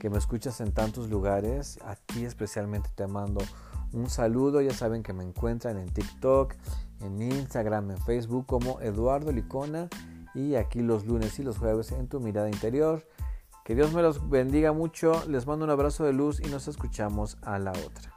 que 0.00 0.10
me 0.10 0.18
escuchas 0.18 0.60
en 0.60 0.72
tantos 0.72 1.08
lugares. 1.08 1.78
A 1.84 1.94
ti 1.94 2.24
especialmente 2.24 2.90
te 2.94 3.06
mando 3.06 3.42
un 3.92 4.10
saludo. 4.10 4.60
Ya 4.60 4.72
saben 4.72 5.02
que 5.02 5.12
me 5.12 5.22
encuentran 5.22 5.78
en 5.78 5.88
TikTok, 5.88 6.54
en 7.00 7.22
Instagram, 7.22 7.92
en 7.92 7.98
Facebook 7.98 8.46
como 8.46 8.80
Eduardo 8.80 9.30
Licona 9.30 9.88
y 10.34 10.56
aquí 10.56 10.82
los 10.82 11.06
lunes 11.06 11.38
y 11.38 11.44
los 11.44 11.58
jueves 11.58 11.92
en 11.92 12.08
tu 12.08 12.18
mirada 12.18 12.50
interior. 12.50 13.06
Que 13.64 13.74
Dios 13.76 13.94
me 13.94 14.02
los 14.02 14.28
bendiga 14.28 14.72
mucho. 14.72 15.22
Les 15.28 15.46
mando 15.46 15.64
un 15.64 15.70
abrazo 15.70 16.04
de 16.04 16.12
luz 16.12 16.40
y 16.40 16.48
nos 16.48 16.66
escuchamos 16.66 17.38
a 17.42 17.58
la 17.58 17.70
otra. 17.70 18.13